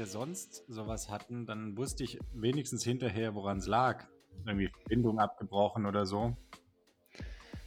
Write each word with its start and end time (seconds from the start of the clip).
wir 0.00 0.06
sonst 0.06 0.64
sowas 0.66 1.10
hatten, 1.10 1.44
dann 1.44 1.76
wusste 1.76 2.04
ich 2.04 2.18
wenigstens 2.32 2.82
hinterher, 2.82 3.34
woran 3.34 3.58
es 3.58 3.66
lag. 3.66 4.06
Irgendwie 4.46 4.68
Verbindung 4.68 5.18
abgebrochen 5.18 5.84
oder 5.84 6.06
so. 6.06 6.34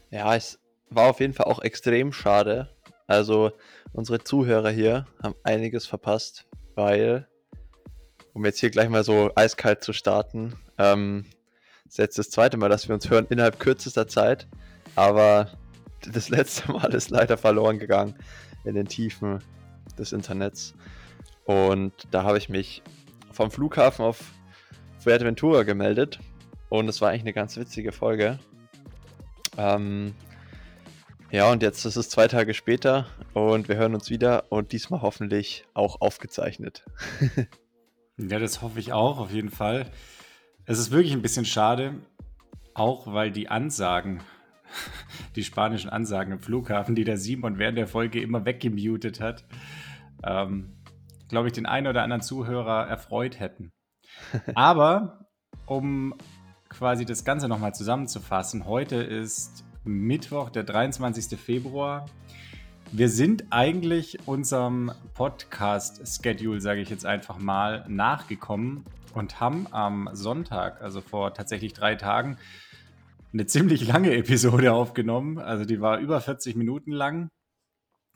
Ja, 0.09 0.35
es 0.35 0.59
war 0.89 1.11
auf 1.11 1.19
jeden 1.19 1.33
Fall 1.33 1.45
auch 1.45 1.61
extrem 1.61 2.11
schade. 2.11 2.75
Also 3.05 3.51
unsere 3.91 4.23
Zuhörer 4.23 4.71
hier 4.71 5.05
haben 5.21 5.35
einiges 5.43 5.85
verpasst, 5.85 6.47
weil, 6.73 7.27
um 8.33 8.43
jetzt 8.45 8.59
hier 8.59 8.71
gleich 8.71 8.89
mal 8.89 9.03
so 9.03 9.29
eiskalt 9.35 9.83
zu 9.83 9.93
starten, 9.93 10.55
ähm, 10.79 11.25
ist 11.85 11.99
jetzt 11.99 12.17
das 12.17 12.31
zweite 12.31 12.57
Mal, 12.57 12.69
dass 12.69 12.87
wir 12.87 12.95
uns 12.95 13.11
hören 13.11 13.27
innerhalb 13.29 13.59
kürzester 13.59 14.07
Zeit, 14.07 14.47
aber 14.95 15.51
das 16.11 16.29
letzte 16.29 16.71
Mal 16.71 16.91
ist 16.95 17.11
leider 17.11 17.37
verloren 17.37 17.77
gegangen 17.77 18.15
in 18.65 18.73
den 18.73 18.87
Tiefen 18.87 19.43
des 19.99 20.13
Internets. 20.13 20.73
Und 21.45 21.93
da 22.11 22.23
habe 22.23 22.37
ich 22.37 22.49
mich 22.49 22.81
vom 23.31 23.51
Flughafen 23.51 24.05
auf 24.05 24.19
Fuerteventura 24.99 25.63
gemeldet. 25.63 26.19
Und 26.69 26.87
es 26.87 27.01
war 27.01 27.09
eigentlich 27.09 27.23
eine 27.23 27.33
ganz 27.33 27.57
witzige 27.57 27.91
Folge. 27.91 28.39
Ähm, 29.57 30.13
ja, 31.33 31.51
und 31.51 31.63
jetzt 31.63 31.85
ist 31.85 31.95
es 31.95 32.09
zwei 32.09 32.27
Tage 32.27 32.53
später 32.53 33.07
und 33.33 33.67
wir 33.67 33.75
hören 33.75 33.95
uns 33.95 34.09
wieder 34.09 34.51
und 34.51 34.71
diesmal 34.71 35.01
hoffentlich 35.01 35.65
auch 35.73 35.99
aufgezeichnet. 35.99 36.85
ja, 38.17 38.39
das 38.39 38.61
hoffe 38.61 38.79
ich 38.79 38.93
auch, 38.93 39.17
auf 39.19 39.31
jeden 39.31 39.49
Fall. 39.49 39.87
Es 40.65 40.79
ist 40.79 40.91
wirklich 40.91 41.13
ein 41.13 41.23
bisschen 41.23 41.45
schade, 41.45 41.95
auch 42.75 43.11
weil 43.11 43.31
die 43.31 43.49
Ansagen, 43.49 44.21
die 45.35 45.43
spanischen 45.43 45.89
Ansagen 45.89 46.33
im 46.33 46.39
Flughafen, 46.39 46.93
die 46.93 47.03
der 47.03 47.17
Simon 47.17 47.57
während 47.57 47.77
der 47.77 47.87
Folge 47.87 48.21
immer 48.21 48.45
weggemutet 48.45 49.19
hat, 49.19 49.43
ähm, 50.23 50.73
glaube 51.33 51.47
ich, 51.47 51.53
den 51.53 51.65
einen 51.65 51.87
oder 51.87 52.03
anderen 52.03 52.21
Zuhörer 52.21 52.87
erfreut 52.87 53.39
hätten. 53.39 53.73
Aber 54.53 55.25
um 55.65 56.13
quasi 56.69 57.05
das 57.05 57.25
Ganze 57.25 57.47
nochmal 57.47 57.73
zusammenzufassen, 57.73 58.67
heute 58.67 58.97
ist 58.97 59.65
Mittwoch, 59.83 60.51
der 60.51 60.63
23. 60.63 61.39
Februar. 61.39 62.05
Wir 62.91 63.09
sind 63.09 63.45
eigentlich 63.49 64.19
unserem 64.27 64.91
Podcast-Schedule, 65.15 66.61
sage 66.61 66.81
ich 66.81 66.91
jetzt 66.91 67.07
einfach 67.07 67.39
mal, 67.39 67.83
nachgekommen 67.87 68.85
und 69.15 69.39
haben 69.39 69.65
am 69.71 70.09
Sonntag, 70.13 70.83
also 70.83 71.01
vor 71.01 71.33
tatsächlich 71.33 71.73
drei 71.73 71.95
Tagen, 71.95 72.37
eine 73.33 73.47
ziemlich 73.47 73.87
lange 73.87 74.13
Episode 74.15 74.71
aufgenommen. 74.71 75.39
Also 75.39 75.65
die 75.65 75.81
war 75.81 75.97
über 75.97 76.21
40 76.21 76.55
Minuten 76.55 76.91
lang. 76.91 77.29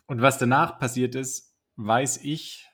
Und 0.05 0.21
was 0.21 0.37
danach 0.37 0.77
passiert 0.77 1.15
ist, 1.15 1.55
weiß 1.77 2.17
ich 2.23 2.67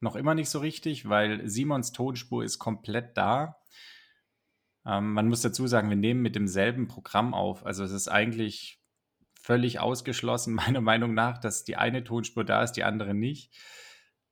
noch 0.00 0.16
immer 0.16 0.34
nicht 0.34 0.50
so 0.50 0.58
richtig, 0.58 1.08
weil 1.08 1.48
Simons 1.48 1.92
Tonspur 1.92 2.42
ist 2.44 2.58
komplett 2.58 3.16
da. 3.16 3.56
Ähm, 4.86 5.12
man 5.12 5.28
muss 5.28 5.42
dazu 5.42 5.66
sagen, 5.66 5.88
wir 5.88 5.96
nehmen 5.96 6.22
mit 6.22 6.34
demselben 6.34 6.88
Programm 6.88 7.34
auf. 7.34 7.64
Also 7.64 7.84
es 7.84 7.92
ist 7.92 8.08
eigentlich 8.08 8.80
völlig 9.40 9.80
ausgeschlossen, 9.80 10.54
meiner 10.54 10.80
Meinung 10.80 11.14
nach, 11.14 11.38
dass 11.38 11.64
die 11.64 11.76
eine 11.76 12.04
Tonspur 12.04 12.44
da 12.44 12.62
ist, 12.62 12.72
die 12.72 12.84
andere 12.84 13.14
nicht. 13.14 13.52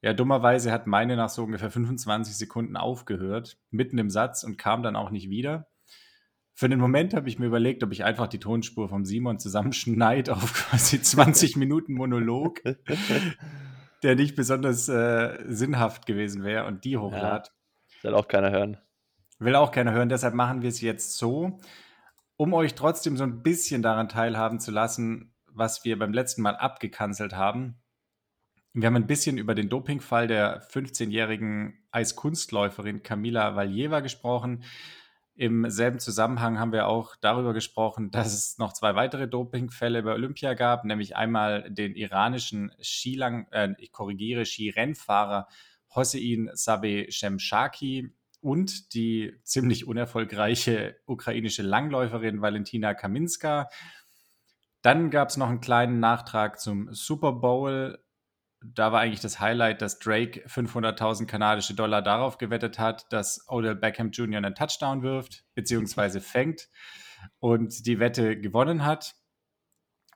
Ja, 0.01 0.13
dummerweise 0.13 0.71
hat 0.71 0.87
meine 0.87 1.17
nach 1.17 1.29
so 1.29 1.43
ungefähr 1.43 1.71
25 1.71 2.37
Sekunden 2.37 2.77
aufgehört, 2.77 3.59
mitten 3.71 3.99
im 3.99 4.11
Satz 4.11 4.45
und 4.45 4.57
kam 4.57 4.83
dann 4.83 4.95
auch 4.95 5.11
nicht 5.11 5.29
wieder. 5.29 5.69
Für 6.55 6.69
den 6.69 6.79
Moment 6.79 7.15
habe 7.15 7.29
ich 7.29 7.39
mir 7.39 7.47
überlegt, 7.47 7.83
ob 7.83 7.93
ich 7.93 8.05
einfach 8.05 8.29
die 8.29 8.41
Tonspur 8.41 8.89
vom 8.89 9.05
Simon 9.05 9.39
zusammenschneide 9.39 10.35
auf 10.37 10.55
quasi 10.55 11.01
20 11.01 11.57
Minuten 11.57 11.95
Monolog, 11.95 12.61
der 14.03 14.15
nicht 14.15 14.37
besonders 14.37 14.89
äh, 14.89 15.39
sinnhaft 15.49 16.07
gewesen 16.07 16.45
wäre 16.45 16.67
und 16.67 16.85
die 16.85 16.97
hochlad. 16.97 17.53
Ja, 18.03 18.11
will 18.11 18.15
auch 18.15 18.29
keiner 18.29 18.51
hören. 18.51 18.79
Will 19.39 19.55
auch 19.55 19.71
keiner 19.71 19.93
hören, 19.93 20.09
deshalb 20.09 20.35
machen 20.35 20.63
wir 20.63 20.69
es 20.69 20.81
jetzt 20.81 21.17
so, 21.17 21.59
um 22.37 22.55
euch 22.55 22.75
trotzdem 22.75 23.17
so 23.17 23.25
ein 23.25 23.43
bisschen 23.43 23.83
daran 23.83 24.09
teilhaben 24.09 24.61
zu 24.61 24.71
lassen, 24.71 25.35
was 25.47 25.85
wir 25.85 25.99
beim 25.99 26.13
letzten 26.13 26.43
Mal 26.43 26.57
abgekanzelt 26.57 27.35
haben. 27.35 27.81
Wir 28.75 28.87
haben 28.87 28.97
ein 28.97 29.07
bisschen 29.07 29.39
über 29.39 29.55
den 29.55 29.69
Dopingfall 29.69 30.29
der 30.29 30.63
15-jährigen 30.69 31.83
Eiskunstläuferin 31.91 33.03
Camila 33.03 33.57
Valjeva 33.57 34.01
gesprochen. 34.01 34.65
Im 35.39 35.71
selben 35.71 36.01
Zusammenhang 36.01 36.59
haben 36.59 36.73
wir 36.73 36.89
auch 36.89 37.15
darüber 37.15 37.55
gesprochen, 37.55 38.11
dass 38.11 38.35
es 38.35 38.59
noch 38.59 38.73
zwei 38.73 38.97
weitere 38.97 39.29
Dopingfälle 39.29 40.03
bei 40.03 40.13
Olympia 40.13 40.55
gab, 40.55 40.85
nämlich 40.85 41.17
einmal 41.17 41.71
den 41.71 41.95
iranischen 41.95 42.73
Skilang, 42.83 43.47
äh, 43.53 43.73
ich 43.79 43.93
korrigiere, 43.93 44.45
Skirennfahrer 44.45 45.47
Hossein 45.95 46.51
Sabeh 46.55 47.13
Shemshaki 47.13 48.13
und 48.41 48.95
die 48.95 49.33
ziemlich 49.45 49.87
unerfolgreiche 49.87 50.97
ukrainische 51.07 51.63
Langläuferin 51.63 52.43
Valentina 52.43 52.95
Kaminska. 52.95 53.69
Dann 54.83 55.09
gab 55.11 55.29
es 55.29 55.37
noch 55.37 55.49
einen 55.49 55.61
kleinen 55.61 56.01
Nachtrag 56.01 56.59
zum 56.59 56.93
Super 56.93 57.33
Bowl. 57.33 58.03
Da 58.61 58.91
war 58.91 59.01
eigentlich 59.01 59.21
das 59.21 59.39
Highlight, 59.39 59.83
dass 59.83 59.99
Drake 59.99 60.45
500.000 60.49 61.27
kanadische 61.27 61.75
Dollar 61.75 62.03
darauf 62.03 62.39
gewettet 62.39 62.79
hat, 62.79 63.13
dass 63.13 63.45
Odell 63.49 63.77
Beckham 63.77 64.11
Jr. 64.11 64.39
einen 64.39 64.55
Touchdown 64.55 65.03
wirft, 65.03 65.45
beziehungsweise 65.55 66.21
fängt 66.21 66.69
und 67.39 67.87
die 67.87 68.01
Wette 68.01 68.39
gewonnen 68.39 68.85
hat. 68.85 69.15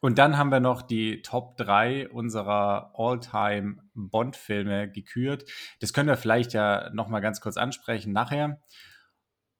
Und 0.00 0.19
dann 0.19 0.36
haben 0.36 0.50
wir 0.50 0.58
noch 0.58 0.82
die 0.82 1.22
Top 1.22 1.56
3 1.58 2.08
unserer 2.08 2.92
All-Time 2.97 3.76
Bond-Filme 3.94 4.91
gekürt. 4.91 5.48
Das 5.78 5.92
können 5.92 6.08
wir 6.08 6.16
vielleicht 6.16 6.52
ja 6.52 6.91
nochmal 6.92 7.20
ganz 7.20 7.41
kurz 7.41 7.56
ansprechen 7.56 8.12
nachher. 8.12 8.60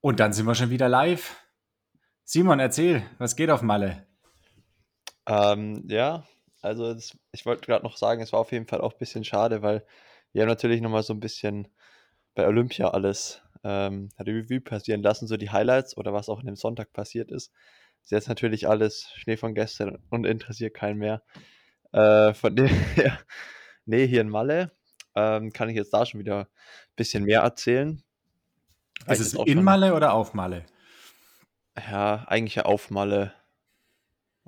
Und 0.01 0.19
dann 0.19 0.33
sind 0.33 0.45
wir 0.45 0.55
schon 0.55 0.69
wieder 0.69 0.89
live. 0.89 1.37
Simon, 2.25 2.59
erzähl, 2.59 3.03
was 3.19 3.37
geht 3.37 3.49
auf 3.49 3.61
Malle? 3.61 4.05
Ähm, 5.25 5.85
ja, 5.87 6.25
also 6.63 6.93
das, 6.93 7.17
ich 7.31 7.45
wollte 7.45 7.65
gerade 7.65 7.83
noch 7.83 7.97
sagen, 7.97 8.21
es 8.21 8.33
war 8.33 8.39
auf 8.39 8.51
jeden 8.51 8.67
Fall 8.67 8.81
auch 8.81 8.93
ein 8.93 8.99
bisschen 8.99 9.23
schade, 9.23 9.61
weil 9.61 9.85
wir 10.31 10.41
haben 10.41 10.49
natürlich 10.49 10.81
nochmal 10.81 11.03
so 11.03 11.13
ein 11.13 11.19
bisschen 11.19 11.67
bei 12.35 12.47
Olympia 12.47 12.89
alles 12.89 13.41
ähm, 13.63 14.09
Revue 14.19 14.61
passieren 14.61 15.03
lassen, 15.03 15.27
so 15.27 15.37
die 15.37 15.51
Highlights 15.51 15.97
oder 15.97 16.13
was 16.13 16.29
auch 16.29 16.39
in 16.39 16.47
dem 16.47 16.55
Sonntag 16.55 16.93
passiert 16.93 17.31
ist. 17.31 17.51
Ist 18.01 18.11
jetzt 18.11 18.27
natürlich 18.27 18.67
alles 18.67 19.11
Schnee 19.15 19.37
von 19.37 19.53
gestern 19.53 19.97
und 20.09 20.25
interessiert 20.25 20.73
keinen 20.73 20.97
mehr. 20.97 21.21
Äh, 21.91 22.33
von 22.33 22.55
dem 22.55 22.67
her, 22.67 23.19
nee, 23.85 24.07
hier 24.07 24.21
in 24.21 24.29
Malle 24.29 24.71
ähm, 25.15 25.53
kann 25.53 25.69
ich 25.69 25.75
jetzt 25.75 25.93
da 25.93 26.05
schon 26.05 26.19
wieder 26.19 26.41
ein 26.41 26.95
bisschen 26.95 27.23
mehr 27.25 27.41
erzählen. 27.41 28.01
Ist 29.07 29.19
es 29.19 29.33
in 29.33 29.63
Malle 29.63 29.93
oder 29.95 30.13
auf 30.13 30.33
Malle? 30.33 30.65
Ja, 31.77 32.25
eigentlich 32.27 32.55
ja 32.55 32.63
auf 32.63 32.89
Malle. 32.89 33.33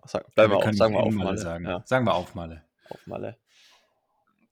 Sag, 0.08 0.34
bleiben 0.36 0.54
wir, 0.54 0.60
wir 0.60 0.68
auf, 0.70 0.76
sagen 0.76 0.94
wir 0.94 1.04
auf 1.04 1.14
Malle. 1.14 1.38
Sagen. 1.38 1.66
Ja. 1.66 1.84
sagen 1.86 2.06
wir 2.06 2.14
auf 2.14 2.36
Malle. 2.36 2.64
Auf 2.90 3.06
Malle. 3.08 3.38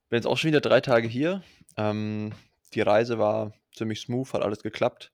Bin 0.10 0.18
jetzt 0.18 0.26
auch 0.26 0.38
schon 0.38 0.50
wieder 0.50 0.62
drei 0.62 0.82
Tage 0.82 1.08
hier. 1.08 1.44
Ähm, 1.78 2.34
die 2.74 2.82
Reise 2.82 3.20
war 3.20 3.54
ziemlich 3.74 4.02
smooth, 4.02 4.34
hat 4.34 4.42
alles 4.42 4.64
geklappt. 4.64 5.12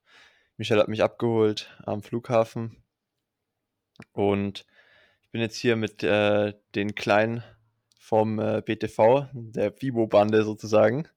Michelle 0.57 0.81
hat 0.81 0.87
mich 0.87 1.03
abgeholt 1.03 1.75
am 1.85 2.01
Flughafen. 2.01 2.83
Und 4.13 4.65
ich 5.21 5.31
bin 5.31 5.41
jetzt 5.41 5.57
hier 5.57 5.75
mit 5.75 6.03
äh, 6.03 6.53
den 6.75 6.95
Kleinen 6.95 7.43
vom 7.97 8.39
äh, 8.39 8.61
BTV, 8.61 9.27
der 9.33 9.71
FIBO-Bande 9.71 10.43
sozusagen, 10.43 11.07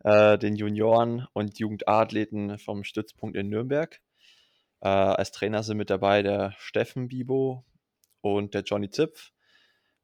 äh, 0.00 0.36
den 0.38 0.56
Junioren 0.56 1.26
und 1.32 1.58
Jugendathleten 1.58 2.58
vom 2.58 2.82
Stützpunkt 2.84 3.36
in 3.36 3.48
Nürnberg. 3.48 4.00
Äh, 4.80 4.88
als 4.88 5.32
Trainer 5.32 5.62
sind 5.62 5.76
mit 5.76 5.90
dabei 5.90 6.22
der 6.22 6.54
Steffen 6.58 7.08
Bibo 7.08 7.64
und 8.24 8.54
der 8.54 8.62
Johnny 8.62 8.88
Zipf. 8.88 9.32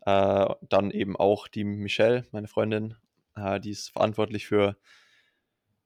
Äh, 0.03 0.47
dann 0.69 0.91
eben 0.91 1.17
auch 1.17 1.49
die 1.49 1.65
Michelle, 1.65 2.27
meine 2.33 2.49
Freundin, 2.49 2.97
äh, 3.35 3.59
die 3.61 3.71
ist 3.71 3.91
verantwortlich 3.91 4.47
für 4.47 4.77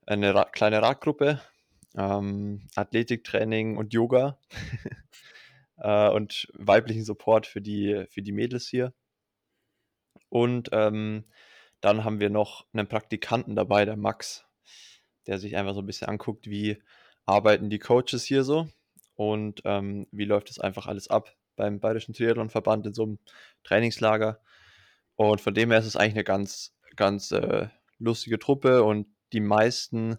eine 0.06 0.34
Ra 0.34 0.44
kleine 0.44 0.82
Radgruppe, 0.82 1.40
ähm, 1.96 2.66
Athletiktraining 2.74 3.76
und 3.76 3.92
Yoga. 3.92 4.38
äh, 5.78 6.08
und 6.08 6.48
weiblichen 6.54 7.04
Support 7.04 7.46
für 7.46 7.60
die, 7.60 8.04
für 8.10 8.22
die 8.22 8.32
Mädels 8.32 8.66
hier. 8.66 8.92
Und 10.28 10.70
ähm, 10.72 11.24
dann 11.80 12.02
haben 12.04 12.18
wir 12.18 12.30
noch 12.30 12.66
einen 12.72 12.88
Praktikanten 12.88 13.54
dabei, 13.54 13.84
der 13.84 13.96
Max, 13.96 14.44
der 15.28 15.38
sich 15.38 15.56
einfach 15.56 15.74
so 15.74 15.82
ein 15.82 15.86
bisschen 15.86 16.08
anguckt, 16.08 16.48
wie 16.48 16.82
arbeiten 17.26 17.70
die 17.70 17.78
Coaches 17.78 18.24
hier 18.24 18.42
so 18.42 18.68
und 19.14 19.62
ähm, 19.64 20.08
wie 20.10 20.24
läuft 20.24 20.50
das 20.50 20.58
einfach 20.58 20.86
alles 20.86 21.08
ab 21.08 21.36
beim 21.56 21.80
Bayerischen 21.80 22.14
Triathlonverband 22.14 22.86
in 22.86 22.94
so 22.94 23.04
einem 23.04 23.18
Trainingslager. 23.62 24.40
Und 25.16 25.40
von 25.40 25.54
dem 25.54 25.70
her 25.70 25.80
ist 25.80 25.86
es 25.86 25.96
eigentlich 25.96 26.14
eine 26.14 26.24
ganz, 26.24 26.74
ganz 26.96 27.30
äh, 27.30 27.68
lustige 27.98 28.38
Truppe 28.38 28.82
und 28.82 29.06
die 29.32 29.40
meisten, 29.40 30.18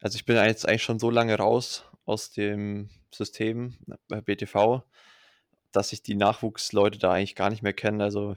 also 0.00 0.16
ich 0.16 0.24
bin 0.24 0.36
jetzt 0.36 0.66
eigentlich 0.66 0.82
schon 0.82 0.98
so 0.98 1.10
lange 1.10 1.36
raus 1.36 1.84
aus 2.04 2.30
dem 2.30 2.90
System 3.12 3.76
bei 4.08 4.20
BTV, 4.20 4.82
dass 5.72 5.92
ich 5.92 6.02
die 6.02 6.14
Nachwuchsleute 6.14 6.98
da 6.98 7.12
eigentlich 7.12 7.34
gar 7.34 7.50
nicht 7.50 7.62
mehr 7.62 7.72
kenne. 7.72 8.04
Also 8.04 8.36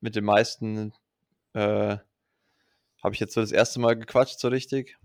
mit 0.00 0.14
den 0.14 0.24
meisten 0.24 0.92
äh, 1.54 1.96
habe 3.02 3.14
ich 3.14 3.20
jetzt 3.20 3.34
so 3.34 3.40
das 3.40 3.52
erste 3.52 3.80
Mal 3.80 3.96
gequatscht, 3.96 4.38
so 4.38 4.48
richtig. 4.48 4.96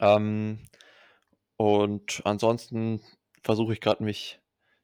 Ähm, 0.00 0.58
und 1.56 2.22
ansonsten 2.24 3.00
versuche 3.42 3.72
ich 3.72 3.80
gerade 3.80 4.04
mich 4.04 4.40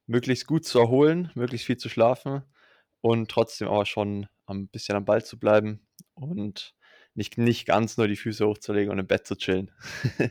möglichst 0.06 0.46
gut 0.46 0.64
zu 0.64 0.78
erholen, 0.78 1.30
möglichst 1.34 1.66
viel 1.66 1.76
zu 1.76 1.88
schlafen 1.88 2.42
und 3.00 3.30
trotzdem 3.30 3.68
aber 3.68 3.86
schon 3.86 4.26
ein 4.46 4.68
bisschen 4.68 4.96
am 4.96 5.04
Ball 5.04 5.24
zu 5.24 5.38
bleiben 5.38 5.86
und 6.14 6.74
nicht, 7.14 7.38
nicht 7.38 7.66
ganz 7.66 7.96
nur 7.96 8.08
die 8.08 8.16
Füße 8.16 8.46
hochzulegen 8.46 8.90
und 8.90 8.98
im 8.98 9.06
Bett 9.06 9.26
zu 9.26 9.36
chillen. 9.36 9.70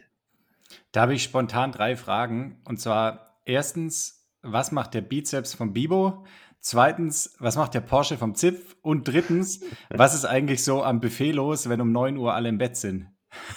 da 0.91 1.01
habe 1.01 1.13
ich 1.13 1.23
spontan 1.23 1.71
drei 1.71 1.95
Fragen. 1.95 2.61
Und 2.65 2.79
zwar 2.79 3.39
erstens, 3.45 4.27
was 4.41 4.71
macht 4.71 4.93
der 4.93 5.01
Bizeps 5.01 5.53
vom 5.53 5.73
Bibo? 5.73 6.25
Zweitens, 6.59 7.35
was 7.39 7.55
macht 7.55 7.73
der 7.73 7.81
Porsche 7.81 8.17
vom 8.17 8.35
Zipf? 8.35 8.75
Und 8.81 9.07
drittens, 9.07 9.61
was 9.89 10.13
ist 10.13 10.25
eigentlich 10.25 10.63
so 10.63 10.83
am 10.83 10.99
Buffet 10.99 11.31
los, 11.31 11.69
wenn 11.69 11.81
um 11.81 11.91
9 11.91 12.17
Uhr 12.17 12.33
alle 12.33 12.49
im 12.49 12.57
Bett 12.57 12.75
sind? 12.75 13.07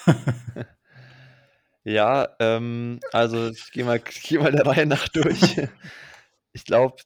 ja, 1.87 2.35
ähm, 2.41 2.99
also 3.13 3.49
ich 3.51 3.71
gehe 3.71 3.85
mal, 3.85 4.01
geh 4.25 4.39
mal 4.39 4.51
der 4.51 4.67
Reihe 4.67 4.87
nach 4.87 5.07
durch. 5.09 5.57
ich 6.53 6.65
glaube, 6.65 6.97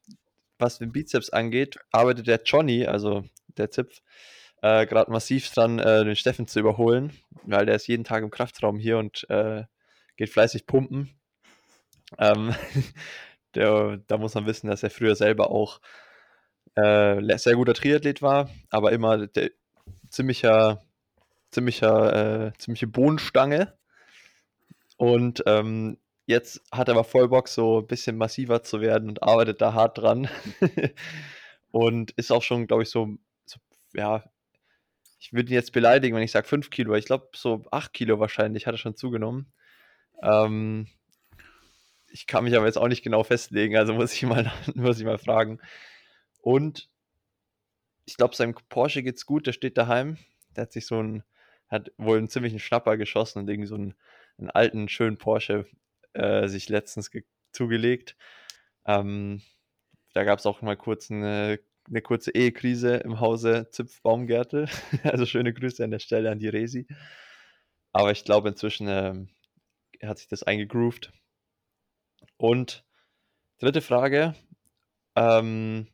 was 0.58 0.78
den 0.78 0.90
Bizeps 0.90 1.28
angeht, 1.28 1.78
arbeitet 1.92 2.26
der 2.26 2.40
Johnny, 2.42 2.86
also 2.86 3.24
der 3.58 3.70
Zipf, 3.70 4.00
äh, 4.62 4.86
gerade 4.86 5.10
massiv 5.10 5.50
dran, 5.50 5.78
äh, 5.78 6.04
den 6.04 6.16
Steffen 6.16 6.46
zu 6.46 6.60
überholen, 6.60 7.12
weil 7.42 7.66
der 7.66 7.74
ist 7.74 7.88
jeden 7.88 8.04
Tag 8.04 8.22
im 8.22 8.30
Kraftraum 8.30 8.78
hier 8.78 8.96
und 8.96 9.28
äh, 9.28 9.64
geht 10.16 10.30
fleißig 10.30 10.66
pumpen. 10.66 11.10
Ähm, 12.16 12.54
der, 13.54 13.98
da 14.06 14.16
muss 14.16 14.34
man 14.34 14.46
wissen, 14.46 14.68
dass 14.68 14.82
er 14.82 14.90
früher 14.90 15.14
selber 15.14 15.50
auch 15.50 15.82
äh, 16.76 17.36
sehr 17.36 17.54
guter 17.54 17.74
Triathlet 17.74 18.22
war, 18.22 18.48
aber 18.70 18.92
immer 18.92 19.26
der, 19.26 19.50
ziemlicher, 20.08 20.82
ziemlicher, 21.50 22.46
äh, 22.46 22.52
ziemliche 22.56 22.86
Bohnenstange. 22.86 23.74
Und 25.00 25.42
ähm, 25.46 25.96
jetzt 26.26 26.60
hat 26.70 26.88
er 26.88 26.92
aber 26.92 27.04
voll 27.04 27.28
Bock, 27.28 27.48
so 27.48 27.78
ein 27.78 27.86
bisschen 27.86 28.18
massiver 28.18 28.62
zu 28.62 28.82
werden 28.82 29.08
und 29.08 29.22
arbeitet 29.22 29.62
da 29.62 29.72
hart 29.72 29.96
dran. 29.96 30.28
und 31.70 32.10
ist 32.18 32.30
auch 32.30 32.42
schon, 32.42 32.66
glaube 32.66 32.82
ich, 32.82 32.90
so, 32.90 33.16
so, 33.46 33.58
ja, 33.94 34.22
ich 35.18 35.32
würde 35.32 35.48
ihn 35.48 35.54
jetzt 35.54 35.72
beleidigen, 35.72 36.14
wenn 36.14 36.22
ich 36.22 36.32
sage 36.32 36.46
5 36.46 36.68
Kilo. 36.68 36.94
Ich 36.96 37.06
glaube, 37.06 37.30
so 37.34 37.64
8 37.70 37.94
Kilo 37.94 38.20
wahrscheinlich 38.20 38.66
hat 38.66 38.74
er 38.74 38.78
schon 38.78 38.94
zugenommen. 38.94 39.50
Ähm, 40.22 40.86
ich 42.08 42.26
kann 42.26 42.44
mich 42.44 42.54
aber 42.54 42.66
jetzt 42.66 42.76
auch 42.76 42.88
nicht 42.88 43.02
genau 43.02 43.22
festlegen, 43.22 43.78
also 43.78 43.94
muss 43.94 44.12
ich 44.12 44.24
mal, 44.24 44.52
muss 44.74 44.98
ich 44.98 45.06
mal 45.06 45.16
fragen. 45.16 45.60
Und 46.42 46.90
ich 48.04 48.18
glaube, 48.18 48.36
seinem 48.36 48.54
Porsche 48.68 49.02
geht's 49.02 49.24
gut, 49.24 49.46
der 49.46 49.54
steht 49.54 49.78
daheim. 49.78 50.18
Der 50.56 50.64
hat 50.64 50.72
sich 50.72 50.84
so 50.84 51.02
ein, 51.02 51.24
hat 51.68 51.90
wohl 51.96 52.18
einen 52.18 52.28
ziemlichen 52.28 52.58
Schnapper 52.58 52.98
geschossen 52.98 53.38
und 53.38 53.48
irgendwie 53.48 53.68
so 53.68 53.76
einen, 53.76 53.94
einen 54.40 54.50
alten, 54.50 54.88
schönen 54.88 55.18
Porsche 55.18 55.66
äh, 56.14 56.48
sich 56.48 56.68
letztens 56.68 57.10
zugelegt. 57.52 58.16
Ähm, 58.86 59.42
da 60.14 60.24
gab 60.24 60.38
es 60.38 60.46
auch 60.46 60.62
mal 60.62 60.76
kurz 60.76 61.10
eine, 61.10 61.60
eine 61.88 62.02
kurze 62.02 62.32
Ehekrise 62.32 62.96
im 62.96 63.20
Hause 63.20 63.68
Zipf 63.70 64.02
Baumgärtel. 64.02 64.68
also 65.04 65.26
schöne 65.26 65.52
Grüße 65.52 65.84
an 65.84 65.90
der 65.90 65.98
Stelle 65.98 66.30
an 66.30 66.38
die 66.38 66.48
Resi. 66.48 66.86
Aber 67.92 68.10
ich 68.10 68.24
glaube, 68.24 68.48
inzwischen 68.48 68.88
ähm, 68.88 69.28
hat 70.02 70.18
sich 70.18 70.28
das 70.28 70.42
eingegroovt. 70.42 71.12
Und 72.36 72.84
dritte 73.58 73.82
Frage. 73.82 74.34
Ähm, 75.16 75.88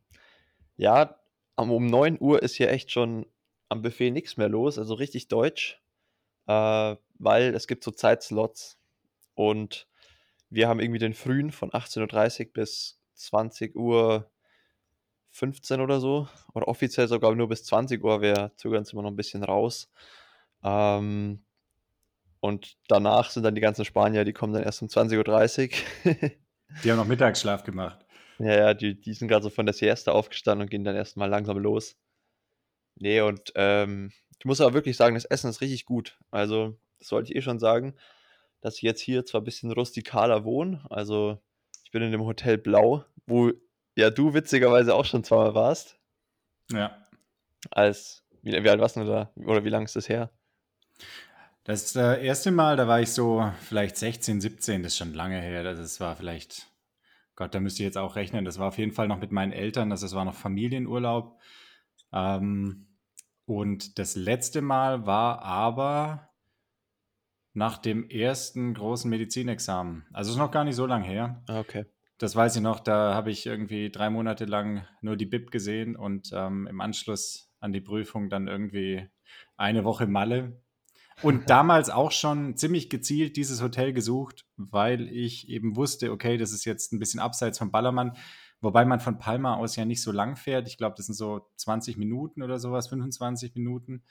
ja, 0.76 1.19
um 1.56 1.87
9 1.87 2.19
Uhr 2.20 2.42
ist 2.42 2.54
hier 2.54 2.70
echt 2.70 2.90
schon 2.90 3.26
am 3.69 3.82
Buffet 3.82 4.10
nichts 4.10 4.37
mehr 4.37 4.49
los, 4.49 4.78
also 4.78 4.94
richtig 4.94 5.28
deutsch, 5.28 5.82
äh, 6.46 6.96
weil 7.19 7.54
es 7.54 7.66
gibt 7.66 7.84
so 7.84 7.90
Zeitslots 7.90 8.78
und 9.34 9.88
wir 10.50 10.69
haben 10.69 10.81
irgendwie 10.81 10.98
den 10.98 11.14
frühen 11.14 11.50
von 11.50 11.70
18.30 11.70 12.46
Uhr 12.46 12.52
bis 12.52 13.00
20 13.14 13.75
Uhr 13.76 14.31
15 15.31 15.81
oder 15.81 16.00
so. 16.00 16.28
Oder 16.54 16.69
offiziell 16.69 17.08
sogar 17.08 17.34
nur 17.34 17.48
bis 17.48 17.64
20 17.64 18.02
Uhr. 18.02 18.22
Wir 18.22 18.52
zögern 18.56 18.81
uns 18.81 18.93
immer 18.93 19.02
noch 19.02 19.10
ein 19.10 19.16
bisschen 19.16 19.43
raus. 19.43 19.90
Ähm, 20.62 21.44
und 22.40 22.76
danach 22.88 23.31
sind 23.31 23.42
dann 23.42 23.54
die 23.54 23.60
ganzen 23.60 23.84
Spanier, 23.84 24.25
die 24.25 24.32
kommen 24.32 24.52
dann 24.52 24.62
erst 24.62 24.82
um 24.82 24.88
20.30 24.88 25.72
Uhr. 26.04 26.14
die 26.84 26.90
haben 26.90 26.99
noch 26.99 27.06
Mittagsschlaf 27.06 27.64
gemacht. 27.64 28.04
Ja, 28.38 28.54
ja, 28.54 28.75
die, 28.75 29.00
die 29.00 29.14
sind 29.14 29.28
gerade 29.28 29.42
so 29.42 29.50
von 29.50 29.66
der 29.66 29.72
Siesta 29.72 30.12
aufgestanden 30.12 30.64
und 30.64 30.70
gehen 30.70 30.84
dann 30.84 30.96
erstmal 30.96 31.28
langsam 31.28 31.58
los. 31.58 31.96
Nee, 32.96 33.20
und 33.20 33.52
ähm, 33.56 34.12
ich 34.38 34.44
muss 34.44 34.61
aber 34.61 34.75
wirklich 34.75 34.97
sagen, 34.97 35.15
das 35.15 35.25
Essen 35.25 35.50
ist 35.50 35.61
richtig 35.61 35.87
gut. 35.87 36.19
Also, 36.31 36.79
das 36.99 37.12
wollte 37.12 37.31
ich 37.31 37.37
eh 37.37 37.43
schon 37.43 37.59
sagen 37.59 37.97
dass 38.67 38.77
ich 38.77 38.83
jetzt 38.83 39.00
hier 39.00 39.25
zwar 39.25 39.41
ein 39.41 39.44
bisschen 39.44 39.71
rustikaler 39.71 40.44
wohne. 40.44 40.85
Also 40.91 41.41
ich 41.85 41.91
bin 41.91 42.03
in 42.03 42.12
dem 42.12 42.25
Hotel 42.25 42.59
Blau, 42.59 43.05
wo 43.27 43.53
ja 43.94 44.11
du 44.11 44.35
witzigerweise 44.35 44.94
auch 44.94 45.05
schon 45.05 45.25
zweimal 45.25 45.55
warst. 45.55 45.99
Ja. 46.73 47.06
Als, 47.71 48.25
wie, 48.43 48.53
wie 48.53 48.69
alt 48.69 48.81
warst 48.81 48.97
du 48.97 49.05
da? 49.05 49.33
Oder 49.37 49.65
wie 49.65 49.69
lange 49.69 49.85
ist 49.85 49.94
das 49.94 50.09
her? 50.09 50.31
Das 51.65 51.94
äh, 51.97 52.25
erste 52.25 52.50
Mal, 52.50 52.77
da 52.77 52.87
war 52.87 53.00
ich 53.00 53.12
so 53.12 53.53
vielleicht 53.61 53.97
16, 53.97 54.41
17, 54.41 54.83
das 54.83 54.93
ist 54.93 54.99
schon 54.99 55.15
lange 55.15 55.41
her. 55.41 55.62
Das 55.62 56.00
war 56.00 56.17
vielleicht, 56.17 56.67
Gott, 57.35 57.55
da 57.55 57.61
müsst 57.61 57.79
ihr 57.79 57.87
jetzt 57.87 57.99
auch 57.99 58.17
rechnen. 58.17 58.44
Das 58.44 58.59
war 58.59 58.69
auf 58.69 58.79
jeden 58.79 58.93
Fall 58.93 59.09
noch 59.09 59.19
mit 59.19 59.33
meinen 59.33 59.53
Eltern, 59.53 59.91
das 59.91 60.12
war 60.15 60.25
noch 60.25 60.35
Familienurlaub. 60.35 61.41
Ähm, 62.12 62.86
und 63.46 63.98
das 63.98 64.16
letzte 64.16 64.60
Mal 64.60 65.06
war 65.06 65.43
aber 65.43 66.28
nach 67.54 67.78
dem 67.78 68.08
ersten 68.10 68.75
großen 68.75 69.08
Medizinexamen. 69.08 70.04
Also 70.12 70.32
ist 70.32 70.37
noch 70.37 70.50
gar 70.50 70.64
nicht 70.64 70.76
so 70.76 70.84
lange 70.84 71.06
her. 71.06 71.43
Ah, 71.48 71.60
okay. 71.60 71.87
Das 72.19 72.34
weiß 72.34 72.56
ich 72.56 72.62
noch, 72.62 72.81
da 72.81 73.14
habe 73.14 73.31
ich 73.31 73.46
irgendwie 73.46 73.90
drei 73.90 74.10
Monate 74.10 74.46
lang 74.46 74.87
nur 75.00 75.16
die 75.16 75.26
BIP 75.26 75.50
gesehen 75.50 75.96
und 75.96 76.31
ähm, 76.34 76.66
im 76.66 76.81
Anschluss 76.81 77.50
an 77.60 77.72
die 77.72 77.81
Prüfung 77.81 78.28
dann 78.28 78.48
irgendwie 78.48 79.08
eine 79.56 79.84
Woche 79.84 80.06
Malle. 80.06 80.60
Und 81.22 81.49
damals 81.50 81.88
auch 81.88 82.12
schon 82.12 82.56
ziemlich 82.56 82.90
gezielt 82.90 83.37
dieses 83.37 83.62
Hotel 83.62 83.92
gesucht, 83.92 84.44
weil 84.56 85.08
ich 85.08 85.49
eben 85.49 85.76
wusste, 85.76 86.10
okay, 86.10 86.37
das 86.37 86.52
ist 86.52 86.64
jetzt 86.64 86.92
ein 86.92 86.99
bisschen 86.99 87.20
abseits 87.20 87.59
von 87.59 87.71
Ballermann, 87.71 88.16
wobei 88.60 88.84
man 88.84 89.00
von 89.00 89.18
Palma 89.18 89.54
aus 89.56 89.76
ja 89.76 89.84
nicht 89.84 90.02
so 90.02 90.12
lang 90.12 90.36
fährt. 90.36 90.68
Ich 90.68 90.78
glaube, 90.78 90.94
das 90.96 91.06
sind 91.06 91.14
so 91.14 91.48
20 91.56 91.96
Minuten 91.96 92.42
oder 92.42 92.58
sowas, 92.58 92.88
25 92.88 93.54
Minuten. 93.54 94.02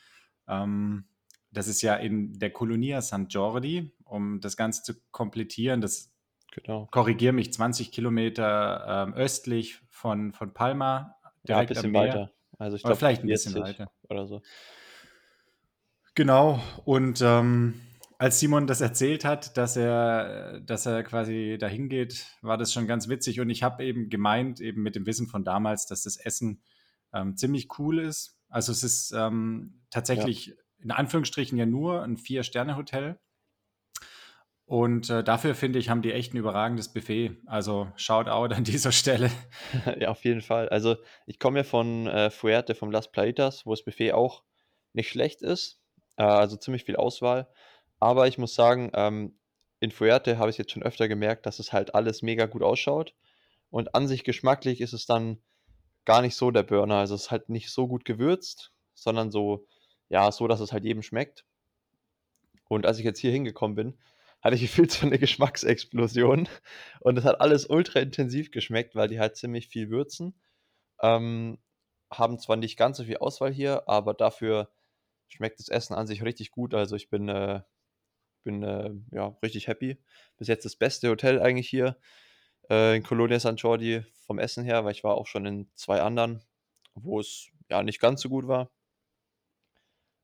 Ähm, 0.48 1.06
das 1.52 1.68
ist 1.68 1.82
ja 1.82 1.96
in 1.96 2.38
der 2.38 2.52
Colonia 2.52 3.02
St. 3.02 3.26
Jordi, 3.30 3.92
um 4.04 4.42
das 4.42 4.58
Ganze 4.58 4.84
zu 4.84 4.94
komplettieren. 5.12 5.82
Das 5.82 6.14
genau. 6.52 6.88
korrigiere 6.92 7.34
mich 7.34 7.54
20 7.54 7.92
Kilometer 7.92 8.86
ähm, 9.08 9.14
östlich 9.14 9.80
von, 9.90 10.34
von 10.34 10.54
Palma. 10.54 11.16
Direkt 11.48 11.72
ja, 11.72 11.78
ein 11.78 11.82
bisschen 11.82 11.94
weiter. 11.94 12.32
Also 12.58 12.78
ich 12.78 12.84
glaube, 12.84 12.98
vielleicht 12.98 13.24
ein 13.24 13.28
bisschen 13.28 13.56
weiter. 13.56 13.92
Oder 14.10 14.28
so. 14.28 14.42
Genau. 16.16 16.62
Und 16.86 17.22
ähm, 17.22 17.80
als 18.18 18.40
Simon 18.40 18.68
das 18.68 18.82
erzählt 18.82 19.26
hat, 19.26 19.58
dass 19.58 19.76
er, 19.76 20.60
dass 20.62 20.86
er 20.86 21.04
quasi 21.04 21.58
dahin 21.60 21.90
geht, 21.90 22.26
war 22.42 22.58
das 22.58 22.74
schon 22.74 22.88
ganz 22.88 23.10
witzig. 23.10 23.40
Und 23.40 23.50
ich 23.50 23.64
habe 23.64 23.84
eben 23.84 24.10
gemeint, 24.10 24.62
eben 24.62 24.84
mit 24.84 24.96
dem 24.96 25.06
Wissen 25.06 25.28
von 25.28 25.44
damals, 25.44 25.86
dass 25.86 26.04
das 26.04 26.18
Essen 26.18 26.62
ähm, 27.14 27.36
ziemlich 27.36 27.68
cool 27.80 28.00
ist. 28.00 28.38
Also 28.50 28.72
es 28.72 28.84
ist 28.84 29.12
ähm, 29.12 29.82
tatsächlich 29.90 30.48
ja 30.48 30.54
in 30.86 30.92
Anführungsstrichen 30.92 31.58
ja 31.58 31.66
nur 31.66 32.04
ein 32.04 32.16
Vier-Sterne-Hotel. 32.16 33.20
Und 34.66 35.10
äh, 35.10 35.24
dafür 35.24 35.56
finde 35.56 35.80
ich, 35.80 35.90
haben 35.90 36.04
die 36.04 36.12
echt 36.12 36.34
ein 36.34 36.38
überragendes 36.38 36.94
Buffet. 36.94 37.38
Also 37.48 37.92
Shoutout 37.96 38.54
an 38.54 38.64
dieser 38.66 38.92
Stelle. 38.92 39.32
ja, 40.00 40.10
auf 40.10 40.24
jeden 40.24 40.42
Fall. 40.42 40.70
Also 40.70 40.96
ich 41.26 41.40
komme 41.40 41.60
ja 41.60 41.64
von 41.64 42.08
äh, 42.08 42.30
Fuerte, 42.30 42.76
vom 42.76 42.92
Las 42.92 43.12
Plaitas, 43.12 43.66
wo 43.66 43.72
das 43.72 43.84
Buffet 43.84 44.14
auch 44.14 44.44
nicht 44.94 45.10
schlecht 45.10 45.42
ist. 45.42 45.82
Äh, 46.18 46.24
also 46.24 46.56
ziemlich 46.56 46.84
viel 46.84 46.96
Auswahl. 46.96 47.48
Aber 48.06 48.28
ich 48.28 48.38
muss 48.38 48.54
sagen, 48.54 48.92
ähm, 48.94 49.36
in 49.80 49.90
Fuerte 49.90 50.38
habe 50.38 50.52
ich 50.52 50.60
jetzt 50.60 50.72
schon 50.72 50.84
öfter 50.84 51.08
gemerkt, 51.08 51.48
dass 51.48 51.58
es 51.58 51.74
halt 51.74 51.96
alles 51.96 52.22
mega 52.22 52.46
gut 52.46 52.62
ausschaut. 52.62 53.16
Und 53.72 53.96
an 53.96 54.08
sich 54.08 54.24
geschmacklich 54.24 54.80
ist 54.80 54.94
es 54.94 55.08
dann 55.08 55.42
gar 56.06 56.22
nicht 56.22 56.36
so 56.36 56.52
der 56.52 56.62
Burner. 56.62 56.98
Also 56.98 57.16
es 57.16 57.24
ist 57.24 57.32
halt 57.32 57.50
nicht 57.50 57.72
so 57.72 57.88
gut 57.88 58.06
gewürzt, 58.06 58.72
sondern 58.94 59.32
so 59.32 59.66
ja, 60.08 60.32
so, 60.32 60.48
dass 60.48 60.60
es 60.60 60.72
halt 60.72 60.84
jedem 60.84 61.02
schmeckt. 61.02 61.46
Und 62.70 62.86
als 62.86 63.00
ich 63.00 63.06
jetzt 63.06 63.18
hier 63.18 63.32
hingekommen 63.32 63.74
bin, 63.74 63.98
hatte 64.40 64.56
ich 64.56 64.62
gefühlt 64.70 64.92
so 64.92 65.08
eine 65.08 65.18
Geschmacksexplosion. 65.18 66.48
Und 67.00 67.18
es 67.18 67.26
hat 67.26 67.42
alles 67.42 67.68
ultra 67.68 68.02
intensiv 68.02 68.52
geschmeckt, 68.52 68.94
weil 68.94 69.08
die 69.08 69.20
halt 69.20 69.36
ziemlich 69.36 69.68
viel 69.68 69.90
würzen. 69.90 70.40
Ähm, 71.02 71.58
haben 72.12 72.38
zwar 72.38 72.56
nicht 72.56 72.78
ganz 72.78 72.98
so 72.98 73.04
viel 73.04 73.18
Auswahl 73.18 73.52
hier, 73.52 73.90
aber 73.90 74.14
dafür 74.14 74.70
schmeckt 75.28 75.60
das 75.60 75.70
Essen 75.70 75.96
an 75.96 76.06
sich 76.06 76.22
richtig 76.22 76.52
gut. 76.52 76.76
Also 76.76 76.96
ich 76.96 77.10
bin, 77.10 77.30
äh, 77.30 77.62
bin 78.46 78.64
äh, 78.64 78.92
ja, 79.12 79.38
richtig 79.44 79.68
happy. 79.68 79.98
Bis 80.38 80.48
jetzt 80.48 80.64
das 80.64 80.78
beste 80.78 81.10
Hotel 81.10 81.42
eigentlich 81.42 81.70
hier 81.70 81.98
äh, 82.70 82.96
in 82.96 83.04
Colonia 83.04 83.40
San 83.40 83.58
Jordi 83.58 84.04
vom 84.26 84.40
Essen 84.40 84.64
her, 84.64 84.86
weil 84.86 84.94
ich 84.94 85.04
war 85.04 85.16
auch 85.16 85.28
schon 85.28 85.46
in 85.46 85.70
zwei 85.76 86.02
anderen, 86.02 86.42
wo 86.94 87.20
es 87.20 87.48
ja 87.70 87.84
nicht 87.84 88.00
ganz 88.00 88.22
so 88.22 88.30
gut 88.30 88.48
war. 88.48 88.72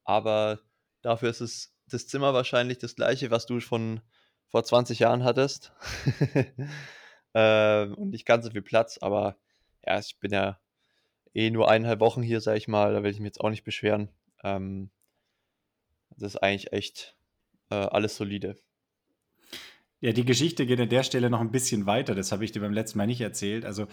aber 0.06 0.60
dafür 1.02 1.30
ist 1.30 1.42
es 1.42 1.76
das 1.88 2.08
Zimmer 2.08 2.34
wahrscheinlich 2.34 2.78
das 2.78 2.96
gleiche, 2.96 3.32
was 3.32 3.46
du 3.46 3.60
von 3.60 4.02
vor 4.48 4.64
20 4.64 5.00
Jahren 5.00 5.24
hattest. 5.24 5.74
ähm, 7.34 7.96
und 7.96 8.10
nicht 8.12 8.26
ganz 8.26 8.46
so 8.46 8.52
viel 8.52 8.62
Platz, 8.62 8.98
aber 9.02 9.38
ja, 9.86 10.00
ich 10.00 10.20
bin 10.20 10.32
ja 10.32 10.60
eh 11.34 11.50
nur 11.50 11.70
eineinhalb 11.70 12.00
Wochen 12.02 12.22
hier, 12.22 12.42
sag 12.42 12.58
ich 12.58 12.68
mal, 12.68 12.94
da 12.94 13.04
will 13.04 13.12
ich 13.12 13.20
mich 13.20 13.28
jetzt 13.28 13.42
auch 13.42 13.50
nicht 13.50 13.64
beschweren. 13.64 14.10
Ähm, 14.44 14.92
das 16.18 16.36
ist 16.36 16.44
eigentlich 16.44 16.74
echt 16.74 17.18
äh, 17.72 17.76
alles 17.76 18.18
solide. 18.18 18.56
Ja, 20.02 20.14
die 20.14 20.26
Geschichte 20.26 20.66
geht 20.66 20.80
an 20.80 20.90
der 20.90 21.04
Stelle 21.04 21.30
noch 21.30 21.42
ein 21.42 21.52
bisschen 21.52 21.86
weiter. 21.86 22.16
Das 22.16 22.32
habe 22.32 22.44
ich 22.44 22.52
dir 22.52 22.60
beim 22.60 22.74
letzten 22.74 22.98
Mal 22.98 23.06
nicht 23.06 23.22
erzählt. 23.22 23.66
Also 23.66 23.86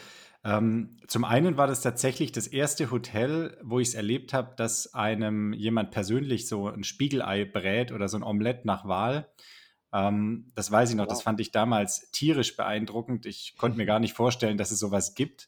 ähm, 0.42 0.96
zum 1.06 1.24
einen 1.24 1.58
war 1.58 1.66
das 1.66 1.82
tatsächlich 1.82 2.32
das 2.32 2.46
erste 2.46 2.90
Hotel, 2.90 3.58
wo 3.62 3.78
ich 3.78 3.88
es 3.88 3.94
erlebt 3.94 4.32
habe, 4.32 4.54
dass 4.56 4.94
einem 4.94 5.52
jemand 5.52 5.90
persönlich 5.90 6.48
so 6.48 6.68
ein 6.68 6.82
Spiegelei 6.82 7.44
brät 7.44 7.92
oder 7.92 8.08
so 8.08 8.16
ein 8.16 8.22
Omelett 8.22 8.64
nach 8.64 8.86
Wahl. 8.86 9.28
Ähm, 9.92 10.50
das 10.54 10.70
weiß 10.70 10.88
ich 10.88 10.96
noch, 10.96 11.04
wow. 11.04 11.12
das 11.12 11.20
fand 11.20 11.40
ich 11.40 11.52
damals 11.52 12.10
tierisch 12.10 12.56
beeindruckend. 12.56 13.26
Ich 13.26 13.56
konnte 13.58 13.76
mir 13.76 13.86
gar 13.86 14.00
nicht 14.00 14.14
vorstellen, 14.14 14.56
dass 14.56 14.70
es 14.70 14.78
sowas 14.78 15.14
gibt. 15.14 15.46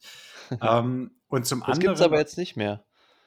ähm, 0.61 1.13
und 1.29 1.47
zum 1.47 1.61
das 1.61 1.69
anderen. 1.69 1.69
Das 1.69 1.79
gibt 1.79 1.95
es 1.95 2.03
aber 2.03 2.19
jetzt 2.19 2.37
nicht 2.37 2.57
mehr. 2.57 2.85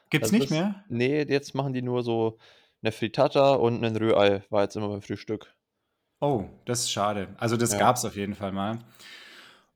Gibt 0.08 0.24
es 0.24 0.32
also 0.32 0.40
nicht 0.40 0.50
mehr? 0.50 0.84
Nee, 0.88 1.22
jetzt 1.22 1.52
machen 1.56 1.72
die 1.72 1.82
nur 1.82 2.04
so 2.04 2.38
eine 2.84 2.92
Frittata 2.92 3.54
und 3.54 3.84
ein 3.84 3.96
Rührei, 3.96 4.42
war 4.50 4.62
jetzt 4.62 4.76
immer 4.76 4.88
beim 4.88 5.02
Frühstück. 5.02 5.54
Oh, 6.20 6.44
das 6.64 6.80
ist 6.80 6.92
schade. 6.92 7.28
Also 7.38 7.56
das 7.56 7.72
ja. 7.72 7.78
gab 7.78 7.96
es 7.96 8.04
auf 8.04 8.16
jeden 8.16 8.34
Fall 8.34 8.52
mal. 8.52 8.78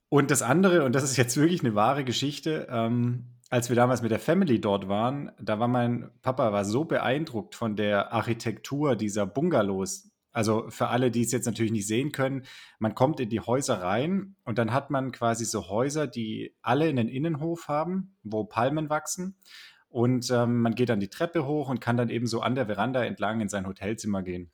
Und 0.08 0.30
das 0.30 0.42
andere, 0.42 0.84
und 0.84 0.94
das 0.94 1.02
ist 1.02 1.16
jetzt 1.16 1.36
wirklich 1.36 1.62
eine 1.62 1.74
wahre 1.74 2.04
Geschichte, 2.04 2.68
ähm, 2.70 3.26
als 3.50 3.68
wir 3.68 3.76
damals 3.76 4.02
mit 4.02 4.10
der 4.10 4.18
Family 4.18 4.60
dort 4.60 4.88
waren, 4.88 5.32
da 5.40 5.58
war 5.58 5.68
mein 5.68 6.10
Papa 6.22 6.52
war 6.52 6.64
so 6.64 6.84
beeindruckt 6.84 7.54
von 7.54 7.76
der 7.76 8.12
Architektur 8.12 8.94
dieser 8.94 9.26
Bungalows. 9.26 10.10
Also 10.30 10.66
für 10.68 10.88
alle, 10.88 11.10
die 11.10 11.22
es 11.22 11.32
jetzt 11.32 11.46
natürlich 11.46 11.72
nicht 11.72 11.86
sehen 11.86 12.12
können, 12.12 12.44
man 12.78 12.94
kommt 12.94 13.20
in 13.20 13.30
die 13.30 13.40
Häuser 13.40 13.80
rein 13.82 14.36
und 14.44 14.58
dann 14.58 14.72
hat 14.72 14.90
man 14.90 15.12
quasi 15.12 15.46
so 15.46 15.68
Häuser, 15.68 16.06
die 16.06 16.54
alle 16.60 16.86
einen 16.86 17.08
Innenhof 17.08 17.68
haben, 17.68 18.16
wo 18.22 18.44
Palmen 18.44 18.90
wachsen. 18.90 19.36
Und 19.90 20.30
ähm, 20.30 20.60
man 20.60 20.74
geht 20.74 20.90
dann 20.90 21.00
die 21.00 21.08
Treppe 21.08 21.46
hoch 21.46 21.68
und 21.68 21.80
kann 21.80 21.96
dann 21.96 22.10
eben 22.10 22.26
so 22.26 22.40
an 22.40 22.54
der 22.54 22.66
Veranda 22.66 23.04
entlang 23.04 23.40
in 23.40 23.48
sein 23.48 23.66
Hotelzimmer 23.66 24.22
gehen. 24.22 24.50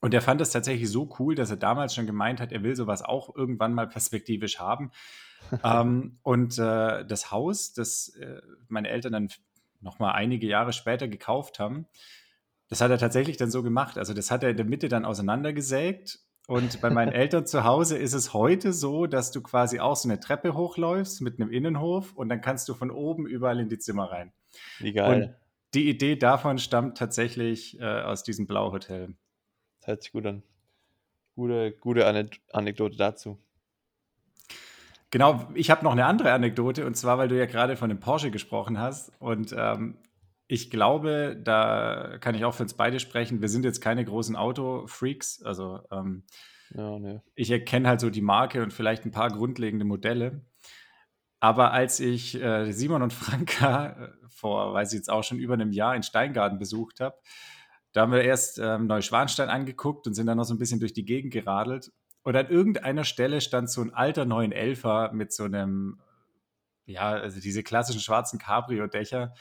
Und 0.00 0.12
er 0.12 0.20
fand 0.20 0.40
es 0.40 0.50
tatsächlich 0.50 0.90
so 0.90 1.14
cool, 1.18 1.34
dass 1.34 1.50
er 1.50 1.56
damals 1.56 1.94
schon 1.94 2.06
gemeint 2.06 2.40
hat, 2.40 2.52
er 2.52 2.62
will 2.62 2.76
sowas 2.76 3.02
auch 3.02 3.34
irgendwann 3.34 3.74
mal 3.74 3.88
perspektivisch 3.88 4.58
haben. 4.58 4.90
ähm, 5.62 6.18
und 6.22 6.58
äh, 6.58 7.04
das 7.04 7.30
Haus, 7.30 7.72
das 7.72 8.08
äh, 8.20 8.40
meine 8.68 8.88
Eltern 8.88 9.12
dann 9.12 9.28
noch 9.80 9.98
mal 9.98 10.12
einige 10.12 10.46
Jahre 10.46 10.72
später 10.72 11.08
gekauft 11.08 11.58
haben, 11.58 11.86
das 12.68 12.80
hat 12.80 12.90
er 12.90 12.98
tatsächlich 12.98 13.36
dann 13.36 13.50
so 13.50 13.62
gemacht. 13.62 13.98
Also 13.98 14.14
das 14.14 14.30
hat 14.30 14.42
er 14.42 14.50
in 14.50 14.56
der 14.56 14.66
Mitte 14.66 14.88
dann 14.88 15.04
auseinandergesägt. 15.04 16.20
Und 16.46 16.80
bei 16.80 16.90
meinen 16.90 17.12
Eltern 17.12 17.46
zu 17.46 17.64
Hause 17.64 17.96
ist 17.96 18.14
es 18.14 18.32
heute 18.32 18.72
so, 18.72 19.06
dass 19.06 19.30
du 19.30 19.42
quasi 19.42 19.80
auch 19.80 19.96
so 19.96 20.08
eine 20.08 20.20
Treppe 20.20 20.54
hochläufst 20.54 21.20
mit 21.20 21.40
einem 21.40 21.50
Innenhof 21.50 22.12
und 22.14 22.28
dann 22.28 22.40
kannst 22.40 22.68
du 22.68 22.74
von 22.74 22.90
oben 22.90 23.26
überall 23.26 23.60
in 23.60 23.68
die 23.68 23.78
Zimmer 23.78 24.10
rein. 24.10 24.32
Wie 24.78 24.92
geil. 24.92 25.22
Und 25.22 25.34
die 25.74 25.88
Idee 25.88 26.16
davon 26.16 26.58
stammt 26.58 26.98
tatsächlich 26.98 27.80
äh, 27.80 27.84
aus 27.84 28.22
diesem 28.22 28.46
Blauhotel. 28.46 29.14
Das 29.80 29.88
hört 29.88 30.02
sich 30.02 30.12
gut 30.12 30.26
an. 30.26 30.42
Gute, 31.34 31.72
gute 31.72 32.06
Anekdote 32.52 32.96
dazu. 32.96 33.38
Genau, 35.10 35.48
ich 35.54 35.70
habe 35.70 35.84
noch 35.84 35.92
eine 35.92 36.06
andere 36.06 36.32
Anekdote 36.32 36.86
und 36.86 36.96
zwar, 36.96 37.18
weil 37.18 37.28
du 37.28 37.38
ja 37.38 37.46
gerade 37.46 37.76
von 37.76 37.88
dem 37.88 38.00
Porsche 38.00 38.30
gesprochen 38.30 38.78
hast 38.78 39.12
und 39.20 39.54
ähm, 39.56 39.96
ich 40.46 40.70
glaube, 40.70 41.40
da 41.42 42.18
kann 42.20 42.34
ich 42.34 42.44
auch 42.44 42.54
für 42.54 42.64
uns 42.64 42.74
beide 42.74 43.00
sprechen. 43.00 43.40
Wir 43.40 43.48
sind 43.48 43.64
jetzt 43.64 43.80
keine 43.80 44.04
großen 44.04 44.36
Autofreaks, 44.36 45.42
also 45.42 45.80
ähm, 45.90 46.24
ja, 46.74 46.98
nee. 46.98 47.20
ich 47.34 47.50
erkenne 47.50 47.88
halt 47.88 48.00
so 48.00 48.10
die 48.10 48.22
Marke 48.22 48.62
und 48.62 48.72
vielleicht 48.72 49.04
ein 49.04 49.12
paar 49.12 49.30
grundlegende 49.30 49.84
Modelle. 49.84 50.40
Aber 51.44 51.72
als 51.72 52.00
ich 52.00 52.40
äh, 52.40 52.72
Simon 52.72 53.02
und 53.02 53.12
Franka 53.12 53.88
äh, 53.88 54.08
vor, 54.30 54.72
weiß 54.72 54.94
ich 54.94 54.96
jetzt 54.96 55.10
auch 55.10 55.22
schon 55.22 55.38
über 55.38 55.52
einem 55.52 55.72
Jahr 55.72 55.94
in 55.94 56.02
Steingarten 56.02 56.58
besucht 56.58 57.00
habe, 57.00 57.18
da 57.92 58.00
haben 58.00 58.12
wir 58.12 58.22
erst 58.22 58.58
ähm, 58.58 58.86
Neuschwanstein 58.86 59.50
angeguckt 59.50 60.06
und 60.06 60.14
sind 60.14 60.24
dann 60.24 60.38
noch 60.38 60.44
so 60.44 60.54
ein 60.54 60.58
bisschen 60.58 60.80
durch 60.80 60.94
die 60.94 61.04
Gegend 61.04 61.34
geradelt. 61.34 61.92
Und 62.22 62.34
an 62.34 62.48
irgendeiner 62.48 63.04
Stelle 63.04 63.42
stand 63.42 63.68
so 63.68 63.82
ein 63.82 63.92
alter 63.92 64.22
911er 64.22 65.12
mit 65.12 65.34
so 65.34 65.44
einem, 65.44 66.00
ja, 66.86 67.10
also 67.10 67.38
diese 67.40 67.62
klassischen 67.62 68.00
schwarzen 68.00 68.38
Cabrio-Dächer. 68.38 69.34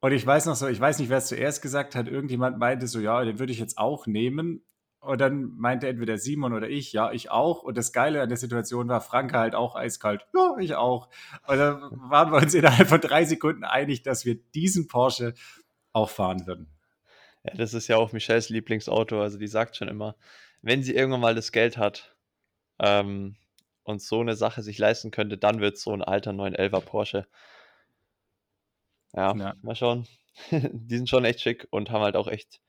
Und 0.00 0.12
ich 0.12 0.26
weiß 0.26 0.44
noch 0.44 0.56
so, 0.56 0.66
ich 0.66 0.78
weiß 0.78 0.98
nicht, 0.98 1.08
wer 1.08 1.18
es 1.18 1.28
zuerst 1.28 1.62
gesagt 1.62 1.94
hat, 1.94 2.06
irgendjemand 2.06 2.58
meinte 2.58 2.86
so, 2.86 3.00
ja, 3.00 3.24
den 3.24 3.38
würde 3.38 3.54
ich 3.54 3.58
jetzt 3.58 3.78
auch 3.78 4.06
nehmen. 4.06 4.62
Und 5.02 5.20
dann 5.20 5.56
meinte 5.56 5.88
entweder 5.88 6.16
Simon 6.16 6.52
oder 6.52 6.68
ich, 6.68 6.92
ja, 6.92 7.10
ich 7.10 7.28
auch. 7.28 7.64
Und 7.64 7.76
das 7.76 7.92
Geile 7.92 8.22
an 8.22 8.28
der 8.28 8.38
Situation 8.38 8.88
war, 8.88 9.00
Franke 9.00 9.36
halt 9.36 9.56
auch 9.56 9.74
eiskalt, 9.74 10.24
ja, 10.32 10.56
ich 10.60 10.76
auch. 10.76 11.08
Und 11.48 11.58
dann 11.58 11.90
waren 12.08 12.30
wir 12.30 12.38
uns 12.38 12.54
innerhalb 12.54 12.88
von 12.88 13.00
drei 13.00 13.24
Sekunden 13.24 13.64
einig, 13.64 14.04
dass 14.04 14.24
wir 14.24 14.36
diesen 14.36 14.86
Porsche 14.86 15.34
auch 15.92 16.08
fahren 16.08 16.46
würden. 16.46 16.68
Ja, 17.42 17.54
das 17.54 17.74
ist 17.74 17.88
ja 17.88 17.96
auch 17.96 18.12
Michelles 18.12 18.48
Lieblingsauto. 18.48 19.20
Also 19.20 19.38
die 19.38 19.48
sagt 19.48 19.76
schon 19.76 19.88
immer, 19.88 20.14
wenn 20.60 20.84
sie 20.84 20.94
irgendwann 20.94 21.20
mal 21.20 21.34
das 21.34 21.50
Geld 21.50 21.78
hat 21.78 22.14
ähm, 22.78 23.34
und 23.82 24.00
so 24.00 24.20
eine 24.20 24.36
Sache 24.36 24.62
sich 24.62 24.78
leisten 24.78 25.10
könnte, 25.10 25.36
dann 25.36 25.60
wird 25.60 25.74
es 25.74 25.82
so 25.82 25.92
ein 25.92 26.02
alter 26.02 26.30
911er 26.30 26.80
Porsche. 26.80 27.26
Ja, 29.14 29.34
ja, 29.34 29.54
mal 29.62 29.74
schauen. 29.74 30.06
die 30.52 30.96
sind 30.96 31.08
schon 31.08 31.24
echt 31.24 31.40
schick 31.40 31.66
und 31.70 31.90
haben 31.90 32.02
halt 32.02 32.14
auch 32.14 32.28
echt, 32.28 32.60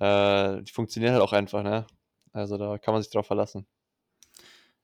äh, 0.00 0.62
die 0.62 0.72
funktionieren 0.72 1.12
halt 1.12 1.22
auch 1.22 1.32
einfach, 1.32 1.62
ne? 1.62 1.86
Also 2.32 2.56
da 2.58 2.78
kann 2.78 2.94
man 2.94 3.02
sich 3.02 3.12
drauf 3.12 3.26
verlassen. 3.26 3.66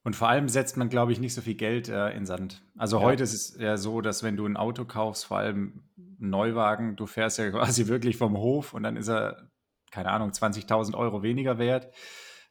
Und 0.02 0.14
vor 0.14 0.28
allem 0.28 0.48
setzt 0.48 0.76
man, 0.76 0.88
glaube 0.88 1.10
ich, 1.10 1.18
nicht 1.18 1.34
so 1.34 1.40
viel 1.40 1.56
Geld 1.56 1.88
äh, 1.88 2.10
in 2.10 2.26
Sand. 2.26 2.62
Also 2.76 2.98
ja. 2.98 3.02
heute 3.02 3.24
ist 3.24 3.34
es 3.34 3.58
ja 3.58 3.76
so, 3.76 4.00
dass 4.00 4.22
wenn 4.22 4.36
du 4.36 4.46
ein 4.46 4.56
Auto 4.56 4.84
kaufst, 4.84 5.24
vor 5.24 5.38
allem 5.38 5.82
einen 5.96 6.30
Neuwagen, 6.30 6.94
du 6.94 7.06
fährst 7.06 7.38
ja 7.38 7.50
quasi 7.50 7.88
wirklich 7.88 8.16
vom 8.16 8.36
Hof 8.36 8.72
und 8.72 8.84
dann 8.84 8.96
ist 8.96 9.08
er, 9.08 9.50
keine 9.90 10.10
Ahnung, 10.10 10.30
20.000 10.30 10.94
Euro 10.94 11.22
weniger 11.22 11.58
wert 11.58 11.92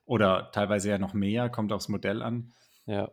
oder 0.03 0.51
teilweise 0.51 0.89
ja 0.89 0.97
noch 0.97 1.13
mehr, 1.13 1.49
kommt 1.49 1.71
aufs 1.71 1.87
Modell 1.87 2.21
an. 2.21 2.51
Ja. 2.87 3.09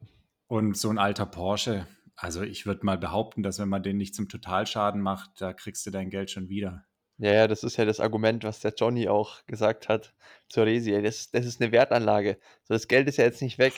Und 0.49 0.77
so 0.77 0.91
ein 0.91 0.99
alter 0.99 1.27
Porsche, 1.27 1.87
also 2.17 2.43
ich 2.43 2.67
würde 2.67 2.85
mal 2.85 2.99
behaupten, 2.99 3.43
dass 3.43 3.59
wenn 3.59 3.69
man 3.69 3.83
den 3.83 3.97
nicht 3.97 4.15
zum 4.15 4.29
Totalschaden 4.29 5.01
macht, 5.01 5.41
da 5.41 5.53
kriegst 5.53 5.87
du 5.87 5.91
dein 5.91 6.11
Geld 6.11 6.31
schon 6.31 6.49
wieder. 6.49 6.85
Ja, 7.23 7.33
ja, 7.33 7.47
das 7.47 7.63
ist 7.63 7.77
ja 7.77 7.85
das 7.85 8.01
Argument, 8.01 8.43
was 8.43 8.59
der 8.59 8.75
Johnny 8.77 9.09
auch 9.09 9.47
gesagt 9.47 9.89
hat 9.89 10.13
zur 10.49 10.67
Resi. 10.67 11.01
Das, 11.01 11.31
das 11.31 11.47
ist 11.47 11.63
eine 11.63 11.71
Wertanlage. 11.71 12.37
So, 12.65 12.75
das 12.75 12.89
Geld 12.89 13.07
ist 13.07 13.17
ja 13.17 13.25
jetzt 13.25 13.41
nicht 13.41 13.59
weg. 13.59 13.75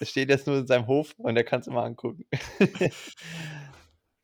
Es 0.00 0.08
steht 0.08 0.30
jetzt 0.30 0.46
nur 0.46 0.56
in 0.56 0.66
seinem 0.66 0.86
Hof 0.86 1.14
und 1.18 1.36
er 1.36 1.44
kann 1.44 1.60
es 1.60 1.66
immer 1.66 1.82
angucken. 1.84 2.24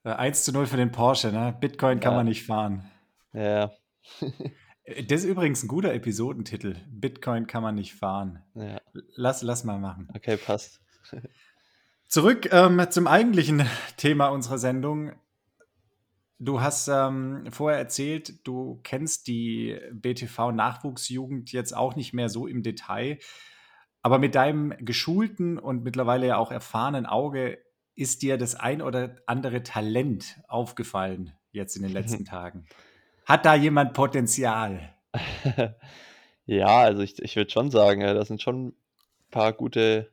1 0.05 0.45
zu 0.45 0.53
0 0.53 0.67
für 0.67 0.79
den 0.79 0.91
Porsche, 0.91 1.33
ne? 1.33 1.55
Bitcoin 1.61 2.01
kann 2.01 2.13
ja. 2.13 2.17
man 2.17 2.27
nicht 2.27 2.47
fahren. 2.47 2.91
Ja. 3.35 3.73
Äh, 4.85 5.05
das 5.05 5.21
ist 5.21 5.27
übrigens 5.27 5.63
ein 5.63 5.69
guter 5.69 5.95
Episodentitel. 5.95 6.75
Bitcoin 6.89 7.47
kann 7.47 7.63
man 7.63 7.77
nicht 7.77 7.95
fahren. 7.95 8.43
Ja. 8.55 8.81
Lass, 9.15 9.43
lass 9.43 9.63
mal 9.63 9.79
machen. 9.79 10.09
Okay, 10.13 10.37
passt. 10.37 10.81
Zurück 12.09 12.49
ähm, 12.51 12.85
zum 12.91 13.07
eigentlichen 13.07 13.65
Thema 13.97 14.27
unserer 14.31 14.59
Sendung. 14.59 15.13
Du 16.45 16.61
hast 16.61 16.89
ähm, 16.89 17.45
vorher 17.53 17.79
erzählt, 17.79 18.45
du 18.45 18.81
kennst 18.83 19.29
die 19.29 19.79
BTV-Nachwuchsjugend 19.93 21.53
jetzt 21.53 21.73
auch 21.73 21.95
nicht 21.95 22.15
mehr 22.15 22.29
so 22.29 22.49
im 22.49 22.65
Detail. 22.65 23.21
Aber 24.03 24.19
mit 24.19 24.35
deinem 24.35 24.75
geschulten 24.81 25.57
und 25.57 25.85
mittlerweile 25.85 26.27
ja 26.27 26.39
auch 26.39 26.51
erfahrenen 26.51 27.07
Auge 27.07 27.59
ist 27.95 28.23
dir 28.23 28.39
das 28.39 28.57
ein 28.57 28.83
oder 28.83 29.15
andere 29.27 29.63
Talent 29.63 30.41
aufgefallen 30.49 31.33
jetzt 31.53 31.77
in 31.77 31.85
den 31.85 31.93
letzten 32.01 32.25
Tagen? 32.25 32.67
Hat 33.25 33.45
da 33.45 33.55
jemand 33.55 33.93
Potenzial? 33.93 34.97
ja, 36.47 36.81
also 36.81 37.03
ich, 37.03 37.23
ich 37.23 37.37
würde 37.37 37.53
schon 37.53 37.71
sagen, 37.71 38.01
da 38.01 38.25
sind 38.25 38.43
schon 38.43 38.67
ein 38.67 38.77
paar 39.31 39.53
gute 39.53 40.11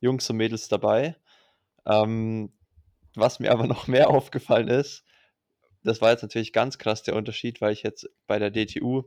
Jungs 0.00 0.28
und 0.28 0.38
Mädels 0.38 0.66
dabei. 0.66 1.14
Ähm, 1.86 2.52
was 3.14 3.38
mir 3.38 3.52
aber 3.52 3.68
noch 3.68 3.86
mehr 3.86 4.10
aufgefallen 4.10 4.66
ist, 4.66 5.04
das 5.82 6.00
war 6.00 6.10
jetzt 6.10 6.22
natürlich 6.22 6.52
ganz 6.52 6.78
krass 6.78 7.02
der 7.02 7.16
Unterschied, 7.16 7.60
weil 7.60 7.72
ich 7.72 7.82
jetzt 7.82 8.08
bei 8.26 8.38
der 8.38 8.50
DTU 8.50 9.04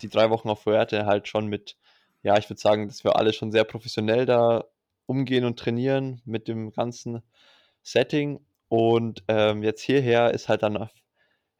die 0.00 0.08
drei 0.08 0.30
Wochen 0.30 0.48
auf 0.48 0.62
Fuerte 0.62 1.06
halt 1.06 1.28
schon 1.28 1.46
mit, 1.46 1.76
ja, 2.22 2.36
ich 2.38 2.48
würde 2.48 2.60
sagen, 2.60 2.88
dass 2.88 3.04
wir 3.04 3.16
alle 3.16 3.32
schon 3.32 3.52
sehr 3.52 3.64
professionell 3.64 4.26
da 4.26 4.64
umgehen 5.06 5.44
und 5.44 5.58
trainieren 5.58 6.20
mit 6.24 6.48
dem 6.48 6.72
ganzen 6.72 7.22
Setting. 7.82 8.44
Und 8.68 9.22
ähm, 9.28 9.62
jetzt 9.62 9.82
hierher 9.82 10.32
ist 10.32 10.48
halt 10.48 10.62
dann, 10.62 10.88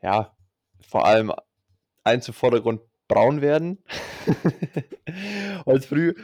ja, 0.00 0.34
vor 0.80 1.06
allem 1.06 1.32
eins 2.04 2.28
im 2.28 2.34
Vordergrund 2.34 2.80
braun 3.08 3.42
werden. 3.42 3.84
Heute 5.66 5.86
früh 5.86 6.14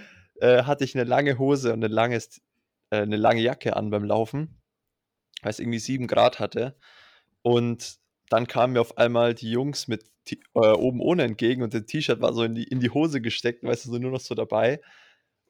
äh, 0.40 0.62
hatte 0.62 0.84
ich 0.84 0.94
eine 0.94 1.04
lange 1.04 1.38
Hose 1.38 1.72
und 1.72 1.84
ein 1.84 1.90
langes, 1.90 2.40
äh, 2.90 3.02
eine 3.02 3.16
lange 3.16 3.40
Jacke 3.40 3.76
an 3.76 3.90
beim 3.90 4.04
Laufen, 4.04 4.60
weil 5.42 5.50
es 5.50 5.60
irgendwie 5.60 5.78
sieben 5.78 6.06
Grad 6.06 6.40
hatte. 6.40 6.76
Und 7.42 7.98
dann 8.30 8.46
kamen 8.46 8.74
mir 8.74 8.80
auf 8.80 8.98
einmal 8.98 9.34
die 9.34 9.50
Jungs 9.50 9.88
mit 9.88 10.04
äh, 10.54 10.58
oben 10.58 11.00
ohne 11.00 11.24
entgegen 11.24 11.62
und 11.62 11.74
das 11.74 11.86
T-Shirt 11.86 12.20
war 12.20 12.32
so 12.32 12.42
in 12.44 12.54
die, 12.54 12.64
in 12.64 12.80
die 12.80 12.90
Hose 12.90 13.20
gesteckt, 13.20 13.62
weißt 13.62 13.86
du, 13.86 13.90
so 13.90 13.98
nur 13.98 14.10
noch 14.10 14.20
so 14.20 14.34
dabei. 14.34 14.80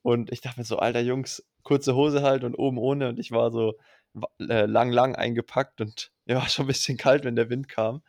Und 0.03 0.33
ich 0.33 0.41
dachte 0.41 0.61
mir 0.61 0.65
so, 0.65 0.79
alter 0.79 1.01
Jungs, 1.01 1.45
kurze 1.63 1.95
Hose 1.95 2.23
halt 2.23 2.45
und 2.45 2.55
oben 2.55 2.79
ohne. 2.79 3.09
Und 3.09 3.19
ich 3.19 3.31
war 3.33 3.51
so 3.51 3.75
äh, 4.41 4.67
lang, 4.67 4.91
lang 4.93 5.17
eingepackt 5.17 5.81
und 5.81 6.13
ja, 6.27 6.37
war 6.37 6.49
schon 6.49 6.65
ein 6.67 6.69
bisschen 6.69 6.97
kalt, 6.97 7.25
wenn 7.25 7.37
der 7.37 7.51
Wind 7.51 7.69
kam. 7.69 8.03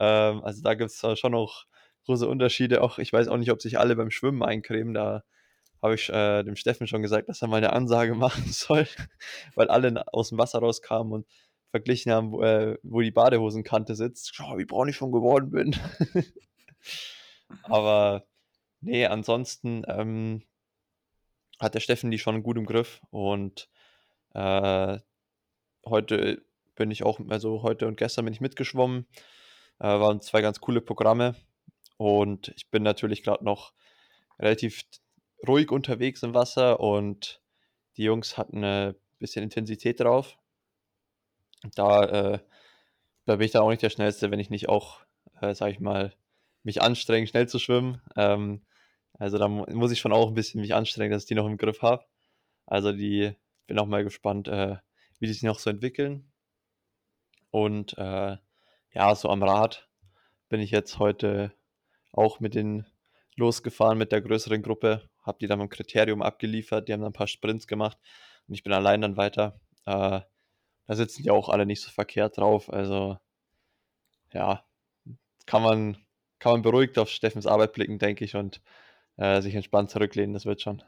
Ähm, 0.00 0.42
also 0.44 0.62
da 0.62 0.74
gibt 0.74 0.90
es 0.90 1.18
schon 1.18 1.32
noch 1.32 1.66
große 2.06 2.28
Unterschiede. 2.28 2.82
Auch 2.82 2.98
ich 2.98 3.12
weiß 3.12 3.28
auch 3.28 3.38
nicht, 3.38 3.50
ob 3.50 3.62
sich 3.62 3.78
alle 3.78 3.96
beim 3.96 4.10
Schwimmen 4.10 4.42
eincremen. 4.42 4.94
Da 4.94 5.22
habe 5.82 5.94
ich 5.94 6.08
äh, 6.10 6.42
dem 6.44 6.56
Steffen 6.56 6.86
schon 6.86 7.02
gesagt, 7.02 7.28
dass 7.28 7.42
er 7.42 7.48
mal 7.48 7.56
eine 7.56 7.72
Ansage 7.72 8.14
machen 8.16 8.44
soll, 8.46 8.86
weil 9.54 9.68
alle 9.68 10.04
aus 10.12 10.30
dem 10.30 10.38
Wasser 10.38 10.60
rauskamen 10.60 11.12
und 11.12 11.26
verglichen 11.72 12.12
haben, 12.12 12.30
wo, 12.30 12.42
äh, 12.42 12.78
wo 12.84 13.00
die 13.00 13.10
Badehosenkante 13.10 13.96
sitzt. 13.96 14.34
Schau, 14.34 14.58
wie 14.58 14.64
braun 14.64 14.88
ich 14.88 14.96
schon 14.96 15.10
geworden 15.10 15.50
bin. 15.50 15.74
Aber 17.64 18.24
nee, 18.80 19.06
ansonsten 19.06 19.82
ähm, 19.88 20.42
hat 21.58 21.74
der 21.74 21.80
Steffen 21.80 22.10
die 22.10 22.18
schon 22.18 22.42
gut 22.42 22.58
im 22.58 22.66
Griff 22.66 23.00
und 23.10 23.68
äh, 24.34 24.98
heute 25.84 26.44
bin 26.76 26.90
ich 26.90 27.02
auch, 27.02 27.20
also 27.28 27.62
heute 27.62 27.88
und 27.88 27.96
gestern 27.96 28.26
bin 28.26 28.34
ich 28.34 28.40
mitgeschwommen. 28.40 29.06
Äh, 29.78 29.86
waren 29.86 30.20
zwei 30.20 30.42
ganz 30.42 30.60
coole 30.60 30.80
Programme 30.80 31.34
und 31.96 32.52
ich 32.56 32.70
bin 32.70 32.82
natürlich 32.82 33.22
gerade 33.22 33.44
noch 33.44 33.72
relativ 34.38 34.84
ruhig 35.46 35.70
unterwegs 35.70 36.22
im 36.22 36.34
Wasser 36.34 36.80
und 36.80 37.40
die 37.96 38.04
Jungs 38.04 38.36
hatten 38.36 38.62
ein 38.62 38.94
bisschen 39.18 39.42
Intensität 39.42 40.00
drauf. 40.00 40.36
Da, 41.74 42.04
äh, 42.04 42.38
da 43.24 43.36
bin 43.36 43.46
ich 43.46 43.52
dann 43.52 43.62
auch 43.62 43.70
nicht 43.70 43.82
der 43.82 43.90
Schnellste, 43.90 44.30
wenn 44.30 44.40
ich 44.40 44.50
nicht 44.50 44.68
auch, 44.68 45.00
äh, 45.40 45.54
sag 45.54 45.70
ich 45.70 45.80
mal, 45.80 46.12
mich 46.62 46.82
anstrenge, 46.82 47.26
schnell 47.26 47.48
zu 47.48 47.58
schwimmen. 47.58 48.00
Ähm, 48.16 48.62
also 49.18 49.38
da 49.38 49.48
muss 49.48 49.92
ich 49.92 50.00
schon 50.00 50.12
auch 50.12 50.28
ein 50.28 50.34
bisschen 50.34 50.60
mich 50.60 50.74
anstrengen, 50.74 51.12
dass 51.12 51.22
ich 51.22 51.28
die 51.28 51.34
noch 51.34 51.46
im 51.46 51.56
Griff 51.56 51.82
habe. 51.82 52.04
Also 52.66 52.92
die 52.92 53.34
bin 53.66 53.78
auch 53.78 53.86
mal 53.86 54.04
gespannt, 54.04 54.48
äh, 54.48 54.76
wie 55.18 55.26
die 55.26 55.32
sich 55.32 55.42
noch 55.42 55.58
so 55.58 55.70
entwickeln. 55.70 56.30
Und 57.50 57.96
äh, 57.98 58.36
ja, 58.92 59.14
so 59.14 59.28
am 59.28 59.42
Rad 59.42 59.88
bin 60.48 60.60
ich 60.60 60.70
jetzt 60.70 60.98
heute 60.98 61.52
auch 62.12 62.40
mit 62.40 62.54
den 62.54 62.86
losgefahren 63.36 63.98
mit 63.98 64.12
der 64.12 64.20
größeren 64.20 64.62
Gruppe, 64.62 65.08
habe 65.22 65.38
die 65.40 65.46
dann 65.46 65.58
beim 65.58 65.68
Kriterium 65.68 66.22
abgeliefert, 66.22 66.88
die 66.88 66.92
haben 66.92 67.00
dann 67.00 67.10
ein 67.10 67.14
paar 67.14 67.28
Sprints 67.28 67.66
gemacht 67.66 67.98
und 68.46 68.54
ich 68.54 68.62
bin 68.62 68.72
allein 68.72 69.00
dann 69.00 69.16
weiter. 69.16 69.60
Äh, 69.86 70.20
da 70.86 70.94
sitzen 70.94 71.22
die 71.22 71.30
auch 71.30 71.48
alle 71.48 71.66
nicht 71.66 71.80
so 71.80 71.90
verkehrt 71.90 72.38
drauf. 72.38 72.72
Also 72.72 73.18
ja, 74.32 74.64
kann 75.46 75.62
man, 75.62 75.96
kann 76.38 76.52
man 76.52 76.62
beruhigt 76.62 76.98
auf 76.98 77.08
Steffens 77.08 77.46
Arbeit 77.46 77.72
blicken, 77.72 77.98
denke 77.98 78.24
ich, 78.24 78.34
und 78.36 78.60
äh, 79.16 79.40
sich 79.42 79.54
entspannt 79.54 79.90
zurücklehnen, 79.90 80.32
das 80.32 80.46
wird 80.46 80.60
schon. 80.60 80.82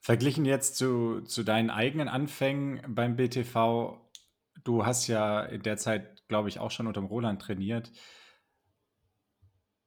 Verglichen 0.00 0.44
jetzt 0.46 0.76
zu, 0.76 1.20
zu 1.22 1.42
deinen 1.42 1.70
eigenen 1.70 2.08
Anfängen 2.08 2.82
beim 2.88 3.16
BTV, 3.16 4.00
du 4.64 4.86
hast 4.86 5.06
ja 5.08 5.42
in 5.42 5.62
der 5.62 5.76
Zeit, 5.76 6.26
glaube 6.28 6.48
ich, 6.48 6.58
auch 6.58 6.70
schon 6.70 6.86
unter 6.86 7.00
dem 7.00 7.06
Roland 7.06 7.42
trainiert. 7.42 7.92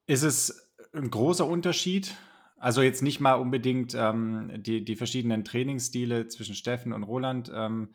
Ist 0.05 0.23
es 0.23 0.71
ein 0.93 1.09
großer 1.09 1.47
Unterschied? 1.47 2.15
Also 2.63 2.81
jetzt 2.81 3.01
nicht 3.01 3.19
mal 3.19 3.33
unbedingt 3.33 3.93
ähm, 3.93 4.49
die, 4.55 4.85
die 4.85 4.95
verschiedenen 4.95 5.43
Trainingsstile 5.43 6.29
zwischen 6.29 6.55
Steffen 6.55 6.93
und 6.93 7.03
Roland, 7.03 7.51
ähm, 7.53 7.89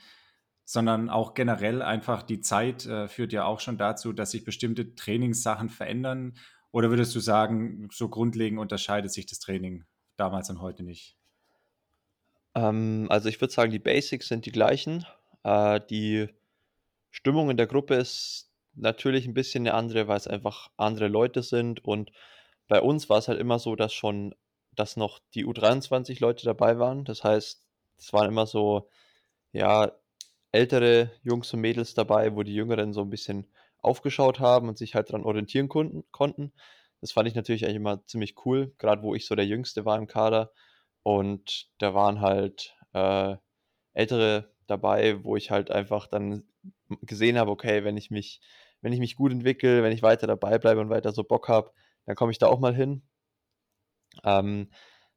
sondern 0.66 1.08
auch 1.08 1.32
generell 1.32 1.80
einfach 1.80 2.22
die 2.22 2.42
Zeit 2.42 2.84
äh, 2.84 3.08
führt 3.08 3.32
ja 3.32 3.46
auch 3.46 3.60
schon 3.60 3.78
dazu, 3.78 4.12
dass 4.12 4.32
sich 4.32 4.44
bestimmte 4.44 4.94
Trainingssachen 4.94 5.70
verändern. 5.70 6.34
Oder 6.70 6.90
würdest 6.90 7.14
du 7.14 7.20
sagen, 7.20 7.88
so 7.90 8.10
grundlegend 8.10 8.60
unterscheidet 8.60 9.10
sich 9.10 9.24
das 9.24 9.38
Training 9.38 9.84
damals 10.18 10.50
und 10.50 10.60
heute 10.60 10.82
nicht? 10.82 11.16
Ähm, 12.54 13.06
also 13.08 13.30
ich 13.30 13.40
würde 13.40 13.54
sagen, 13.54 13.72
die 13.72 13.78
Basics 13.78 14.28
sind 14.28 14.44
die 14.44 14.52
gleichen. 14.52 15.06
Äh, 15.44 15.80
die 15.88 16.28
Stimmung 17.10 17.48
in 17.48 17.56
der 17.56 17.68
Gruppe 17.68 17.94
ist 17.94 18.50
natürlich 18.74 19.26
ein 19.26 19.32
bisschen 19.32 19.66
eine 19.66 19.72
andere, 19.72 20.08
weil 20.08 20.18
es 20.18 20.26
einfach 20.26 20.68
andere 20.76 21.08
Leute 21.08 21.42
sind 21.42 21.82
und 21.82 22.12
bei 22.68 22.82
uns 22.82 23.08
war 23.08 23.16
es 23.16 23.28
halt 23.28 23.40
immer 23.40 23.58
so, 23.58 23.74
dass 23.74 23.94
schon 23.94 24.34
dass 24.78 24.96
noch 24.96 25.20
die 25.34 25.44
U23 25.46 26.20
Leute 26.20 26.44
dabei 26.44 26.78
waren. 26.78 27.04
Das 27.04 27.24
heißt, 27.24 27.66
es 27.98 28.12
waren 28.12 28.28
immer 28.28 28.46
so, 28.46 28.88
ja, 29.52 29.92
ältere 30.52 31.10
Jungs 31.22 31.52
und 31.52 31.60
Mädels 31.60 31.94
dabei, 31.94 32.34
wo 32.36 32.42
die 32.42 32.54
Jüngeren 32.54 32.92
so 32.92 33.02
ein 33.02 33.10
bisschen 33.10 33.46
aufgeschaut 33.80 34.40
haben 34.40 34.68
und 34.68 34.78
sich 34.78 34.94
halt 34.94 35.10
daran 35.10 35.24
orientieren 35.24 35.68
konnten. 35.68 36.52
Das 37.00 37.12
fand 37.12 37.28
ich 37.28 37.34
natürlich 37.34 37.64
eigentlich 37.64 37.76
immer 37.76 38.04
ziemlich 38.06 38.34
cool, 38.44 38.74
gerade 38.78 39.02
wo 39.02 39.14
ich 39.14 39.26
so 39.26 39.34
der 39.34 39.46
Jüngste 39.46 39.84
war 39.84 39.98
im 39.98 40.06
Kader. 40.06 40.52
Und 41.02 41.68
da 41.78 41.94
waren 41.94 42.20
halt 42.20 42.76
äh, 42.92 43.36
ältere 43.94 44.52
dabei, 44.66 45.22
wo 45.24 45.36
ich 45.36 45.50
halt 45.50 45.70
einfach 45.70 46.06
dann 46.06 46.44
gesehen 47.02 47.38
habe, 47.38 47.50
okay, 47.50 47.84
wenn 47.84 47.96
ich 47.96 48.10
mich, 48.10 48.40
wenn 48.80 48.92
ich 48.92 49.00
mich 49.00 49.16
gut 49.16 49.32
entwickle, 49.32 49.82
wenn 49.82 49.92
ich 49.92 50.02
weiter 50.02 50.26
dabei 50.26 50.58
bleibe 50.58 50.80
und 50.80 50.90
weiter 50.90 51.12
so 51.12 51.24
Bock 51.24 51.48
habe, 51.48 51.72
dann 52.06 52.16
komme 52.16 52.32
ich 52.32 52.38
da 52.38 52.46
auch 52.48 52.60
mal 52.60 52.74
hin. 52.74 53.02
Ähm, 54.28 54.68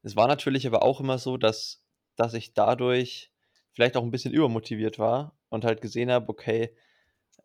es 0.04 0.16
war 0.16 0.28
natürlich 0.28 0.66
aber 0.68 0.84
auch 0.84 1.00
immer 1.00 1.18
so, 1.18 1.38
dass, 1.38 1.84
dass 2.16 2.34
ich 2.34 2.54
dadurch 2.54 3.32
vielleicht 3.74 3.98
auch 3.98 4.04
ein 4.04 4.12
bisschen 4.12 4.34
übermotiviert 4.34 5.00
war 5.00 5.38
und 5.50 5.66
halt 5.66 5.82
gesehen 5.82 6.12
habe, 6.12 6.30
okay, 6.30 6.76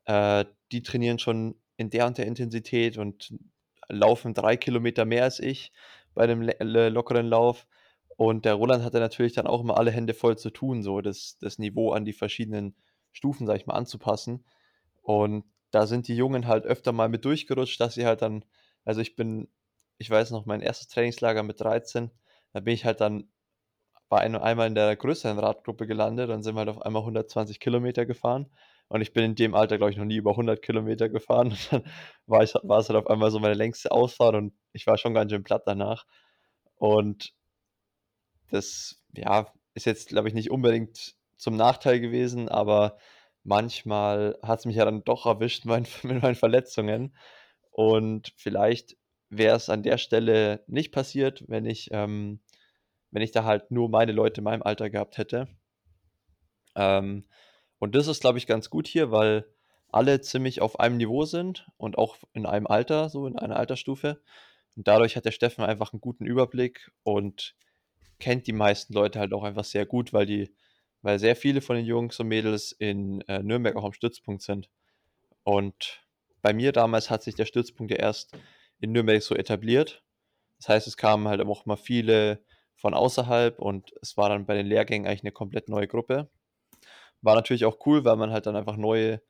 äh, 0.05 0.45
die 0.73 0.83
trainieren 0.83 1.19
schon 1.19 1.57
in 1.77 1.91
der 1.91 2.07
und 2.07 2.19
der 2.19 2.27
Intensität 2.27 2.99
und 2.99 3.35
laufen 3.89 4.35
drei 4.35 4.57
Kilometer 4.57 5.05
mehr 5.05 5.25
als 5.25 5.39
ich 5.41 5.73
bei 6.15 6.25
einem 6.25 6.43
lockeren 6.43 7.27
Lauf. 7.27 7.67
Und 8.17 8.47
der 8.47 8.55
Roland 8.55 8.83
hatte 8.83 8.99
natürlich 8.99 9.35
dann 9.35 9.47
auch 9.47 9.61
immer 9.61 9.77
alle 9.77 9.91
Hände 9.91 10.15
voll 10.15 10.39
zu 10.39 10.51
tun, 10.51 10.83
so 10.83 11.03
das, 11.03 11.37
das 11.39 11.59
Niveau 11.59 11.93
an 11.93 12.05
die 12.07 12.15
verschiedenen 12.15 12.75
Stufen, 13.13 13.47
sag 13.47 13.57
ich 13.57 13.67
mal, 13.67 13.75
anzupassen. 13.75 14.45
Und 15.03 15.45
da 15.71 15.87
sind 15.87 16.09
die 16.09 16.17
Jungen 16.17 16.47
halt 16.47 16.65
öfter 16.65 16.93
mal 16.93 17.11
mit 17.11 17.25
durchgerutscht, 17.27 17.79
dass 17.81 17.95
sie 17.95 18.07
halt 18.07 18.23
dann, 18.23 18.45
also 18.85 19.03
ich 19.03 19.17
bin, 19.17 19.49
ich 19.99 20.11
weiß 20.11 20.31
noch, 20.31 20.47
mein 20.47 20.61
erstes 20.61 20.89
Trainingslager 20.89 21.43
mit 21.43 21.61
13, 21.61 22.11
da 22.53 22.61
bin 22.61 22.75
ich 22.75 22.85
halt 22.85 23.01
dann 23.01 23.31
bei 24.09 24.19
einem, 24.19 24.41
einmal 24.41 24.69
in 24.69 24.75
der 24.75 24.95
größeren 24.97 25.39
Radgruppe 25.39 25.87
gelandet, 25.87 26.31
dann 26.31 26.43
sind 26.43 26.55
wir 26.55 26.61
halt 26.61 26.69
auf 26.69 26.83
einmal 26.83 27.03
120 27.03 27.61
Kilometer 27.61 28.07
gefahren. 28.07 28.47
Und 28.89 29.01
ich 29.01 29.13
bin 29.13 29.25
in 29.25 29.35
dem 29.35 29.55
Alter, 29.55 29.79
glaube 29.79 29.91
ich, 29.91 29.97
noch 29.97 30.05
nie 30.05 30.17
über 30.17 30.31
100 30.33 30.63
Kilometer 30.63 31.09
gefahren. 31.09 31.49
Und 31.51 31.73
dann 31.73 31.85
war, 32.27 32.43
ich, 32.45 32.55
war 32.63 32.79
es 32.79 32.89
halt 32.89 32.99
auf 32.99 33.09
einmal 33.09 33.31
so 33.31 33.41
meine 33.41 33.55
längste 33.55 33.91
Ausfahrt 33.91 34.37
und 34.37 34.55
ich 34.73 34.87
war 34.87 34.97
schon 34.97 35.15
ganz 35.15 35.33
schön 35.33 35.43
platt 35.43 35.63
danach. 35.67 36.07
Und 36.77 37.33
das, 38.51 39.03
ja, 39.17 39.53
ist 39.75 39.87
jetzt, 39.87 40.09
glaube 40.09 40.29
ich, 40.29 40.35
nicht 40.35 40.51
unbedingt 40.51 41.17
zum 41.37 41.57
Nachteil 41.57 42.01
gewesen, 42.01 42.49
aber 42.49 42.99
manchmal 43.43 44.39
hat 44.43 44.61
es 44.61 44.65
mich 44.67 44.77
ja 44.77 44.85
dann 44.85 45.05
doch 45.05 45.27
erwischt 45.27 45.65
mein, 45.65 45.87
mit 46.03 46.23
meinen 46.23 46.35
Verletzungen. 46.37 47.17
Und 47.71 48.33
vielleicht 48.37 48.97
wäre 49.31 49.57
es 49.57 49.69
an 49.69 49.83
der 49.83 49.99
Stelle 49.99 50.65
nicht 50.67 50.93
passiert, 50.93 51.45
wenn 51.49 51.67
ich, 51.67 51.89
ähm, 51.93 52.41
wenn 53.11 53.23
ich 53.23 53.33
da 53.33 53.45
halt 53.45 53.71
nur 53.71 53.89
meine 53.89 54.13
Leute 54.13 54.41
in 54.41 54.45
meinem 54.45 54.63
Alter 54.63 54.91
gehabt 54.91 55.19
hätte. 55.19 55.49
Ähm, 56.75 57.25
und 57.79 57.95
das 57.95 58.07
ist, 58.07 58.21
glaube 58.21 58.39
ich, 58.39 58.47
ganz 58.47 58.71
gut 58.71 58.87
hier, 58.87 59.11
weil 59.11 59.47
alle 59.89 60.21
ziemlich 60.21 60.61
auf 60.61 60.81
einem 60.81 60.97
Niveau 60.97 61.25
sind 61.25 61.67
und 61.77 61.99
auch 61.99 62.17
in 62.33 62.47
einem 62.47 62.67
Alter, 62.67 63.09
so 63.09 63.27
in 63.27 63.39
einer 63.39 63.57
Altersstufe. 63.57 64.21
Und 64.77 64.89
dadurch 64.89 65.17
hat 65.17 65.25
der 65.25 65.33
Steffen 65.33 65.65
einfach 65.65 65.93
einen 65.93 66.01
guten 66.01 66.27
Überblick 66.27 66.91
und 67.03 67.55
kennt 68.19 68.47
die 68.47 68.53
meisten 68.53 68.93
Leute 68.93 69.19
halt 69.19 69.33
auch 69.33 69.43
einfach 69.43 69.65
sehr 69.65 69.87
gut, 69.87 70.13
weil 70.13 70.27
die, 70.27 70.55
weil 71.03 71.19
sehr 71.19 71.37
viele 71.37 71.61
von 71.61 71.77
den 71.77 71.87
Jungs 71.87 72.19
und 72.21 72.29
Mädels 72.29 72.73
in 72.73 73.21
äh, 73.23 73.43
Nürnberg 73.43 73.77
auch 73.77 73.85
am 73.85 73.93
Stützpunkt 73.93 74.43
sind. 74.43 74.69
Und 75.45 76.03
bei 76.43 76.53
mir 76.53 76.73
damals 76.73 77.11
hat 77.11 77.23
sich 77.23 77.35
der 77.35 77.45
Stützpunkt 77.47 77.91
ja 77.91 77.99
erst 77.99 78.37
in 78.81 78.93
Nürnberg 78.93 79.23
so 79.23 79.35
etabliert. 79.35 80.03
Das 80.59 80.69
heißt, 80.69 80.87
es 80.87 80.97
kamen 80.97 81.29
halt 81.29 81.41
auch 81.41 81.67
mal 81.67 81.77
viele 81.77 82.45
von 82.75 82.95
außerhalb 82.95 83.59
und 83.59 83.93
es 84.03 84.17
war 84.17 84.29
dann 84.29 84.47
bei 84.47 84.55
den 84.55 84.67
Lehrgängen 84.67 85.07
eigentlich 85.07 85.23
eine 85.23 85.33
komplett 85.33 85.69
neue 85.69 85.89
Gruppe. 85.89 86.29
War 87.23 87.35
natürlich 87.35 87.65
auch 87.65 87.79
cool, 87.87 88.05
weil 88.05 88.17
man 88.17 88.31
halt 88.31 88.47
dann 88.47 88.57
einfach 88.57 88.77
neue 88.77 89.21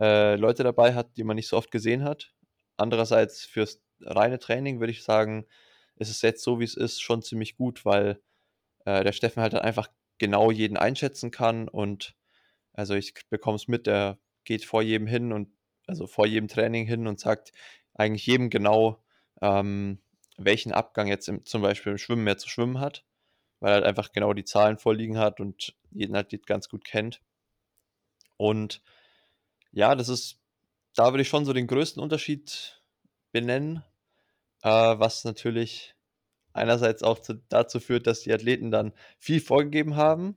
äh, 0.00 0.36
Leute 0.36 0.62
dabei 0.62 0.94
hat, 0.94 1.16
die 1.16 1.24
man 1.24 1.36
nicht 1.36 1.48
so 1.48 1.56
oft 1.56 1.70
gesehen 1.70 2.04
hat. 2.04 2.32
Andererseits 2.76 3.44
fürs 3.44 3.82
reine 4.00 4.38
Training 4.38 4.80
würde 4.80 4.92
ich 4.92 5.02
sagen, 5.02 5.46
ist 5.96 6.10
es 6.10 6.22
jetzt 6.22 6.42
so, 6.42 6.60
wie 6.60 6.64
es 6.64 6.76
ist, 6.76 7.00
schon 7.00 7.22
ziemlich 7.22 7.56
gut, 7.56 7.84
weil 7.84 8.20
äh, 8.84 9.02
der 9.02 9.12
Steffen 9.12 9.42
halt 9.42 9.54
dann 9.54 9.62
einfach 9.62 9.88
genau 10.18 10.50
jeden 10.50 10.76
einschätzen 10.76 11.30
kann 11.30 11.68
und 11.68 12.14
also 12.72 12.94
ich 12.94 13.14
bekomme 13.30 13.56
es 13.56 13.68
mit, 13.68 13.86
der 13.86 14.18
geht 14.44 14.64
vor 14.64 14.82
jedem 14.82 15.06
hin 15.06 15.32
und 15.32 15.48
also 15.86 16.06
vor 16.06 16.26
jedem 16.26 16.48
Training 16.48 16.86
hin 16.86 17.06
und 17.06 17.18
sagt 17.20 17.52
eigentlich 17.96 18.26
jedem 18.26 18.50
genau, 18.50 19.02
ähm, 19.42 19.98
welchen 20.38 20.72
Abgang 20.72 21.08
jetzt 21.08 21.28
im, 21.28 21.44
zum 21.44 21.62
Beispiel 21.62 21.92
im 21.92 21.98
Schwimmen 21.98 22.24
mehr 22.24 22.38
zu 22.38 22.48
schwimmen 22.48 22.80
hat, 22.80 23.04
weil 23.60 23.70
er 23.70 23.74
halt 23.76 23.84
einfach 23.84 24.12
genau 24.12 24.32
die 24.32 24.44
Zahlen 24.44 24.78
vorliegen 24.78 25.18
hat 25.18 25.40
und 25.40 25.74
jeden 25.90 26.14
halt 26.14 26.46
ganz 26.46 26.68
gut 26.68 26.84
kennt. 26.84 27.20
Und 28.36 28.82
ja, 29.72 29.94
das 29.94 30.08
ist 30.08 30.38
da 30.96 31.12
würde 31.12 31.22
ich 31.22 31.28
schon 31.28 31.44
so 31.44 31.52
den 31.52 31.66
größten 31.66 32.02
Unterschied 32.02 32.82
benennen, 33.30 33.84
äh, 34.62 34.68
was 34.70 35.24
natürlich 35.24 35.94
einerseits 36.52 37.02
auch 37.02 37.20
zu, 37.20 37.34
dazu 37.50 37.80
führt, 37.80 38.06
dass 38.06 38.22
die 38.22 38.32
Athleten 38.32 38.70
dann 38.70 38.92
viel 39.18 39.40
vorgegeben 39.40 39.94
haben 39.94 40.36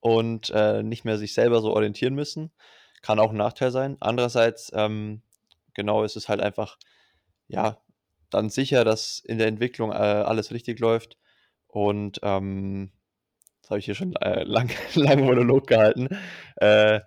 und 0.00 0.50
äh, 0.50 0.82
nicht 0.84 1.04
mehr 1.04 1.18
sich 1.18 1.34
selber 1.34 1.60
so 1.60 1.72
orientieren 1.74 2.14
müssen. 2.14 2.52
Kann 3.02 3.18
auch 3.18 3.30
ein 3.30 3.36
Nachteil 3.36 3.72
sein. 3.72 3.96
Andererseits, 3.98 4.70
ähm, 4.72 5.22
genau, 5.74 6.04
ist 6.04 6.16
es 6.16 6.28
halt 6.28 6.40
einfach, 6.40 6.78
ja, 7.48 7.82
dann 8.30 8.50
sicher, 8.50 8.84
dass 8.84 9.18
in 9.18 9.38
der 9.38 9.46
Entwicklung 9.46 9.90
äh, 9.90 9.94
alles 9.94 10.52
richtig 10.52 10.78
läuft. 10.80 11.18
Und 11.66 12.20
ähm, 12.22 12.92
das 13.62 13.70
habe 13.70 13.78
ich 13.78 13.84
hier 13.84 13.94
schon 13.94 14.16
äh, 14.16 14.42
lang, 14.44 14.70
lang 14.94 15.24
Monolog 15.24 15.66
gehalten. 15.66 16.08
Äh, 16.56 17.00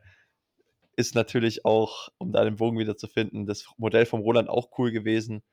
ist 0.96 1.16
natürlich 1.16 1.66
auch, 1.66 2.10
um 2.18 2.32
da 2.32 2.44
den 2.44 2.56
Bogen 2.56 2.80
wieder 2.80 2.96
zu 2.96 3.08
finden, 3.08 3.46
das 3.46 3.66
Modell 3.78 4.06
vom 4.06 4.22
Roland 4.22 4.50
auch 4.50 4.70
cool 4.78 4.92
gewesen, 4.92 5.44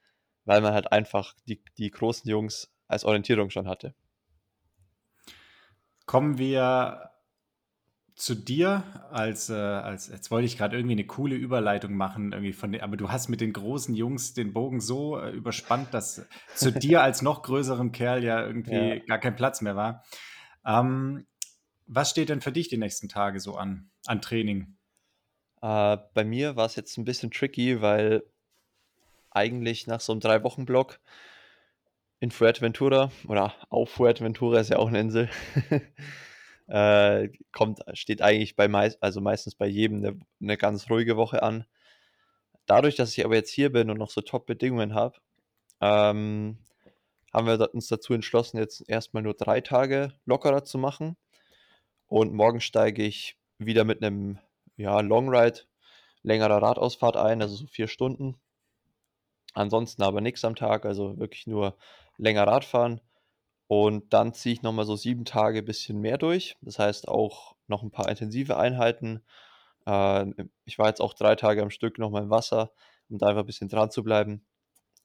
weil 0.45 0.61
man 0.61 0.73
halt 0.73 0.93
einfach 0.93 1.35
die, 1.49 1.63
die 1.79 1.91
großen 1.91 2.31
Jungs 2.31 2.73
als 2.87 3.05
Orientierung 3.05 3.51
schon 3.51 3.67
hatte. 3.67 3.95
Kommen 6.07 6.39
wir 6.39 7.12
zu 8.23 8.37
dir 8.37 8.85
als, 9.11 9.51
äh, 9.51 9.55
als 9.55 10.07
jetzt 10.07 10.31
wollte 10.31 10.47
ich 10.47 10.57
gerade 10.57 10.77
irgendwie 10.77 10.93
eine 10.93 11.07
coole 11.07 11.35
Überleitung 11.35 11.95
machen, 11.95 12.31
irgendwie 12.31 12.53
von 12.53 12.73
aber 12.81 12.97
du 12.97 13.11
hast 13.11 13.29
mit 13.29 13.41
den 13.41 13.53
großen 13.53 13.97
Jungs 13.97 14.33
den 14.33 14.53
Bogen 14.53 14.81
so 14.81 15.19
äh, 15.19 15.31
überspannt, 15.31 15.93
dass 15.93 16.25
zu 16.55 16.71
dir 16.79 17.03
als 17.03 17.23
noch 17.23 17.43
größerem 17.43 17.91
Kerl 17.91 18.23
ja 18.23 18.41
irgendwie 18.41 18.77
ja. 18.77 18.99
gar 19.07 19.19
kein 19.19 19.35
Platz 19.35 19.61
mehr 19.61 19.75
war. 19.75 20.05
Ähm, 20.65 21.27
was 21.89 22.11
steht 22.11 22.29
denn 22.29 22.41
für 22.41 22.53
dich 22.53 22.69
die 22.69 22.77
nächsten 22.77 23.09
Tage 23.09 23.41
so 23.41 23.57
an, 23.57 23.91
an 24.07 24.23
Training? 24.23 24.77
Äh, 25.61 25.99
bei 26.15 26.23
mir 26.23 26.55
war 26.55 26.67
es 26.67 26.77
jetzt 26.77 26.97
ein 26.99 27.05
bisschen 27.05 27.33
tricky, 27.33 27.83
weil 27.83 28.23
eigentlich 29.33 29.89
nach 29.89 30.01
so 30.01 30.13
einem 30.13 30.21
Drei-Wochen-Block 30.21 31.01
in 32.21 32.31
Fuerteventura 32.31 33.11
oder 33.27 33.53
auf 33.69 33.91
Fuerteventura 33.91 34.61
ist 34.61 34.71
ja 34.71 34.77
auch 34.77 34.87
eine 34.87 35.01
Insel, 35.01 35.29
äh, 36.69 37.29
kommt, 37.53 37.81
steht 37.95 38.23
eigentlich 38.23 38.57
bei 38.57 38.69
meist, 38.69 39.03
also 39.03 39.21
meistens 39.21 39.55
bei 39.55 39.67
jedem 39.67 39.99
eine, 39.99 40.19
eine, 40.41 40.57
ganz 40.57 40.89
ruhige 40.91 41.17
Woche 41.17 41.43
an. 41.43 41.67
Dadurch, 42.67 42.97
dass 42.97 43.17
ich 43.17 43.25
aber 43.25 43.35
jetzt 43.35 43.51
hier 43.51 43.73
bin 43.73 43.91
und 43.91 43.99
noch 43.99 44.11
so 44.11 44.21
Top-Bedingungen 44.21 44.95
habe, 44.95 45.19
ähm, 45.81 46.59
haben 47.33 47.47
wir 47.47 47.75
uns 47.75 47.89
dazu 47.89 48.15
entschlossen, 48.15 48.59
jetzt 48.59 48.89
erstmal 48.89 49.23
nur 49.23 49.35
drei 49.35 49.61
Tage 49.61 50.13
lockerer 50.27 50.65
zu 50.65 50.79
machen. 50.79 51.17
Und 52.07 52.35
morgen 52.35 52.61
steige 52.61 53.03
ich 53.03 53.39
wieder 53.59 53.85
mit 53.85 54.03
einem 54.03 54.39
ja, 54.77 55.01
Longride, 55.01 55.61
längerer 56.23 56.63
Radausfahrt 56.63 57.17
ein, 57.17 57.43
also 57.43 57.57
so 57.57 57.67
vier 57.67 57.89
Stunden. 57.89 58.37
Ansonsten 59.55 60.03
aber 60.03 60.21
nichts 60.21 60.45
am 60.45 60.55
Tag, 60.55 60.85
also 60.85 61.19
wirklich 61.19 61.47
nur 61.47 61.77
länger 62.19 62.47
Radfahren. 62.47 63.01
Und 63.75 64.13
dann 64.13 64.35
ziehe 64.35 64.53
ich 64.53 64.61
nochmal 64.61 64.85
so 64.85 64.97
sieben 64.97 65.25
Tage 65.25 65.61
ein 65.61 65.65
bisschen 65.65 65.99
mehr 65.99 66.19
durch. 66.19 66.59
Das 66.61 66.79
heißt 66.79 67.09
auch 67.09 67.57
noch 67.69 67.83
ein 67.83 67.91
paar 67.91 68.07
intensive 68.07 68.59
Einheiten. 68.59 69.25
Äh, 69.87 70.27
ich 70.67 70.79
war 70.79 70.89
jetzt 70.89 71.01
auch 71.01 71.15
drei 71.15 71.37
Tage 71.37 71.63
am 71.63 71.71
Stück 71.71 71.97
nochmal 71.97 72.25
im 72.25 72.29
Wasser, 72.29 72.71
um 73.09 73.17
da 73.17 73.29
einfach 73.29 73.45
ein 73.45 73.47
bisschen 73.47 73.71
dran 73.71 73.91
zu 73.91 74.03
bleiben. 74.03 74.45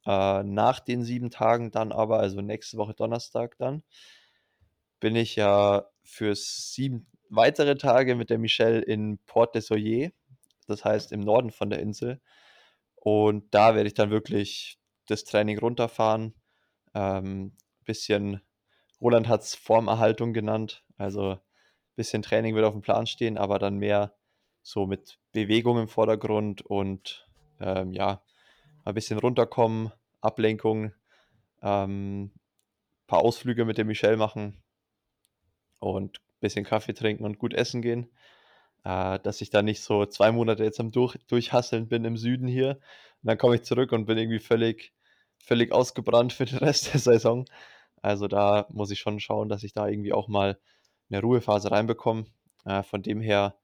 Äh, 0.05 0.43
nach 0.43 0.81
den 0.81 1.05
sieben 1.05 1.29
Tagen 1.29 1.71
dann 1.71 1.93
aber, 1.93 2.19
also 2.19 2.41
nächste 2.41 2.75
Woche 2.75 2.93
Donnerstag 2.93 3.57
dann, 3.57 3.83
bin 4.99 5.15
ich 5.15 5.37
ja 5.37 5.85
für 6.03 6.35
sieben 6.35 7.07
weitere 7.29 7.77
Tage 7.77 8.15
mit 8.15 8.29
der 8.29 8.37
Michelle 8.37 8.81
in 8.81 9.17
Port 9.27 9.55
des 9.55 9.67
Soyer, 9.67 10.09
das 10.67 10.83
heißt 10.83 11.13
im 11.13 11.21
Norden 11.21 11.51
von 11.51 11.69
der 11.69 11.79
Insel. 11.79 12.19
Und 12.95 13.45
da 13.55 13.75
werde 13.75 13.87
ich 13.87 13.93
dann 13.93 14.09
wirklich 14.09 14.77
das 15.05 15.23
Training 15.23 15.57
runterfahren. 15.57 16.33
Ähm, 16.93 17.55
bisschen, 17.85 18.41
Roland 19.01 19.27
hat 19.27 19.41
es 19.41 19.55
Formerhaltung 19.55 20.33
genannt. 20.33 20.83
Also 20.97 21.31
ein 21.31 21.39
bisschen 21.95 22.21
Training 22.21 22.55
wird 22.55 22.65
auf 22.65 22.73
dem 22.73 22.81
Plan 22.81 23.07
stehen, 23.07 23.37
aber 23.37 23.59
dann 23.59 23.77
mehr 23.77 24.13
so 24.61 24.85
mit 24.85 25.19
Bewegung 25.31 25.79
im 25.79 25.87
Vordergrund 25.87 26.61
und 26.61 27.27
ähm, 27.59 27.93
ja, 27.93 28.21
ein 28.83 28.93
bisschen 28.93 29.19
runterkommen, 29.19 29.91
Ablenkung, 30.21 30.93
ähm, 31.61 32.31
paar 33.07 33.19
Ausflüge 33.19 33.65
mit 33.65 33.77
dem 33.77 33.87
Michel 33.87 34.17
machen 34.17 34.61
und 35.79 36.17
ein 36.19 36.39
bisschen 36.41 36.65
Kaffee 36.65 36.93
trinken 36.93 37.23
und 37.23 37.39
gut 37.39 37.53
essen 37.53 37.81
gehen. 37.81 38.09
Äh, 38.83 39.19
dass 39.19 39.41
ich 39.41 39.49
da 39.49 39.61
nicht 39.61 39.81
so 39.81 40.05
zwei 40.05 40.31
Monate 40.31 40.63
jetzt 40.63 40.79
am 40.79 40.91
Durch 40.91 41.17
Durchhasseln 41.27 41.87
bin 41.87 42.05
im 42.05 42.17
Süden 42.17 42.47
hier. 42.47 42.79
Und 43.21 43.27
dann 43.27 43.37
komme 43.37 43.55
ich 43.55 43.63
zurück 43.63 43.91
und 43.91 44.05
bin 44.05 44.17
irgendwie 44.17 44.39
völlig, 44.39 44.93
völlig 45.37 45.71
ausgebrannt 45.71 46.33
für 46.33 46.45
den 46.45 46.59
Rest 46.59 46.93
der 46.93 46.99
Saison. 47.01 47.45
Also 48.01 48.27
da 48.27 48.67
muss 48.69 48.91
ich 48.91 48.99
schon 48.99 49.19
schauen, 49.19 49.49
dass 49.49 49.63
ich 49.63 49.73
da 49.73 49.87
irgendwie 49.87 50.13
auch 50.13 50.27
mal 50.27 50.59
eine 51.09 51.21
Ruhephase 51.21 51.71
reinbekomme. 51.71 52.25
Äh, 52.65 52.83
von 52.83 53.01
dem 53.01 53.21
her 53.21 53.57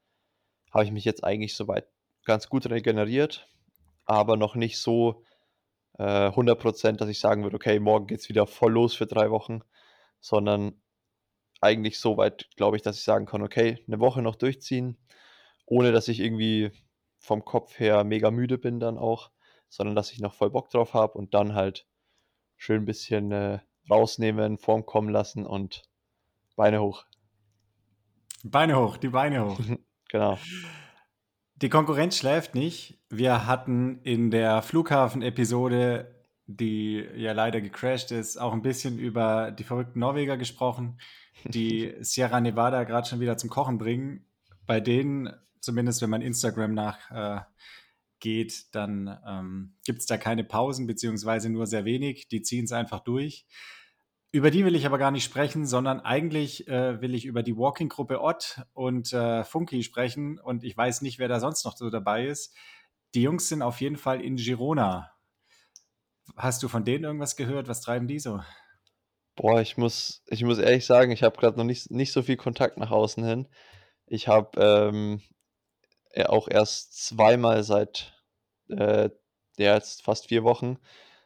habe 0.71 0.85
ich 0.85 0.91
mich 0.91 1.05
jetzt 1.05 1.23
eigentlich 1.23 1.55
soweit 1.55 1.87
ganz 2.25 2.49
gut 2.49 2.69
regeneriert 2.69 3.47
aber 4.05 4.37
noch 4.37 4.55
nicht 4.55 4.77
so 4.77 5.23
äh, 5.97 6.29
100%, 6.29 6.97
dass 6.97 7.09
ich 7.09 7.19
sagen 7.19 7.43
würde, 7.43 7.55
okay, 7.55 7.79
morgen 7.79 8.07
geht 8.07 8.19
es 8.19 8.29
wieder 8.29 8.47
voll 8.47 8.73
los 8.73 8.95
für 8.95 9.05
drei 9.05 9.31
Wochen, 9.31 9.61
sondern 10.19 10.81
eigentlich 11.61 11.99
so 11.99 12.17
weit, 12.17 12.49
glaube 12.57 12.77
ich, 12.77 12.83
dass 12.83 12.97
ich 12.97 13.03
sagen 13.03 13.25
kann, 13.25 13.41
okay, 13.41 13.83
eine 13.87 13.99
Woche 13.99 14.21
noch 14.21 14.35
durchziehen, 14.35 14.97
ohne 15.65 15.91
dass 15.91 16.07
ich 16.07 16.19
irgendwie 16.19 16.71
vom 17.19 17.45
Kopf 17.45 17.79
her 17.79 18.03
mega 18.03 18.31
müde 18.31 18.57
bin 18.57 18.79
dann 18.79 18.97
auch, 18.97 19.31
sondern 19.69 19.95
dass 19.95 20.11
ich 20.11 20.19
noch 20.19 20.33
voll 20.33 20.49
Bock 20.51 20.69
drauf 20.69 20.93
habe 20.93 21.17
und 21.17 21.33
dann 21.33 21.55
halt 21.55 21.87
schön 22.57 22.81
ein 22.81 22.85
bisschen 22.85 23.31
äh, 23.31 23.59
rausnehmen, 23.89 24.57
Form 24.57 24.85
kommen 24.85 25.09
lassen 25.09 25.45
und 25.45 25.83
Beine 26.55 26.81
hoch. 26.81 27.05
Beine 28.43 28.77
hoch, 28.77 28.97
die 28.97 29.09
Beine 29.09 29.45
hoch. 29.45 29.59
genau. 30.09 30.37
Die 31.55 31.69
Konkurrenz 31.69 32.17
schläft 32.17 32.55
nicht. 32.55 32.99
Wir 33.09 33.47
hatten 33.47 34.01
in 34.03 34.31
der 34.31 34.61
Flughafen-Episode, 34.61 36.13
die 36.45 37.07
ja 37.15 37.31
leider 37.31 37.61
gecrashed 37.61 38.11
ist, 38.11 38.37
auch 38.37 38.53
ein 38.53 38.61
bisschen 38.61 38.99
über 38.99 39.51
die 39.51 39.63
verrückten 39.63 39.99
Norweger 39.99 40.35
gesprochen, 40.37 40.99
die 41.45 41.95
Sierra 42.01 42.41
Nevada 42.41 42.83
gerade 42.83 43.07
schon 43.07 43.19
wieder 43.19 43.37
zum 43.37 43.49
Kochen 43.49 43.77
bringen. 43.77 44.25
Bei 44.65 44.79
denen, 44.79 45.33
zumindest 45.59 46.01
wenn 46.01 46.09
man 46.09 46.21
Instagram 46.21 46.73
nachgeht, 46.73 47.17
äh, 47.17 47.39
dann 48.71 49.19
ähm, 49.27 49.75
gibt 49.85 49.99
es 49.99 50.05
da 50.05 50.17
keine 50.17 50.43
Pausen, 50.43 50.87
beziehungsweise 50.87 51.49
nur 51.49 51.67
sehr 51.67 51.85
wenig. 51.85 52.27
Die 52.27 52.41
ziehen 52.41 52.65
es 52.65 52.71
einfach 52.71 53.01
durch. 53.01 53.45
Über 54.31 54.49
die 54.49 54.65
will 54.65 54.75
ich 54.75 54.85
aber 54.85 54.97
gar 54.97 55.11
nicht 55.11 55.23
sprechen, 55.23 55.67
sondern 55.67 55.99
eigentlich 55.99 56.67
äh, 56.67 56.99
will 57.01 57.13
ich 57.13 57.25
über 57.25 57.43
die 57.43 57.55
Walking-Gruppe 57.55 58.19
Ott 58.19 58.61
und 58.73 59.13
äh, 59.13 59.43
Funky 59.43 59.83
sprechen. 59.83 60.39
Und 60.39 60.63
ich 60.63 60.75
weiß 60.75 61.01
nicht, 61.03 61.19
wer 61.19 61.27
da 61.27 61.39
sonst 61.39 61.65
noch 61.65 61.77
so 61.77 61.89
dabei 61.89 62.25
ist. 62.25 62.55
Die 63.13 63.21
Jungs 63.21 63.47
sind 63.47 63.61
auf 63.61 63.79
jeden 63.79 63.97
Fall 63.97 64.21
in 64.21 64.37
Girona. 64.37 65.11
Hast 66.35 66.63
du 66.63 66.67
von 66.67 66.83
denen 66.83 67.03
irgendwas 67.03 67.35
gehört? 67.35 67.67
Was 67.67 67.81
treiben 67.81 68.07
die 68.07 68.19
so? 68.19 68.39
Boah, 69.35 69.61
ich 69.61 69.77
muss, 69.77 70.23
ich 70.27 70.43
muss 70.43 70.57
ehrlich 70.57 70.85
sagen, 70.85 71.11
ich 71.11 71.21
habe 71.23 71.37
gerade 71.37 71.57
noch 71.57 71.63
nicht, 71.63 71.91
nicht 71.91 72.11
so 72.11 72.23
viel 72.23 72.37
Kontakt 72.37 72.77
nach 72.77 72.91
außen 72.91 73.23
hin. 73.23 73.47
Ich 74.07 74.27
habe 74.27 74.59
ähm, 74.59 75.21
auch 76.27 76.47
erst 76.47 77.05
zweimal 77.05 77.63
seit 77.63 78.13
äh, 78.69 79.09
ja, 79.57 79.75
jetzt 79.75 80.03
fast 80.03 80.27
vier 80.27 80.43
Wochen 80.43 80.77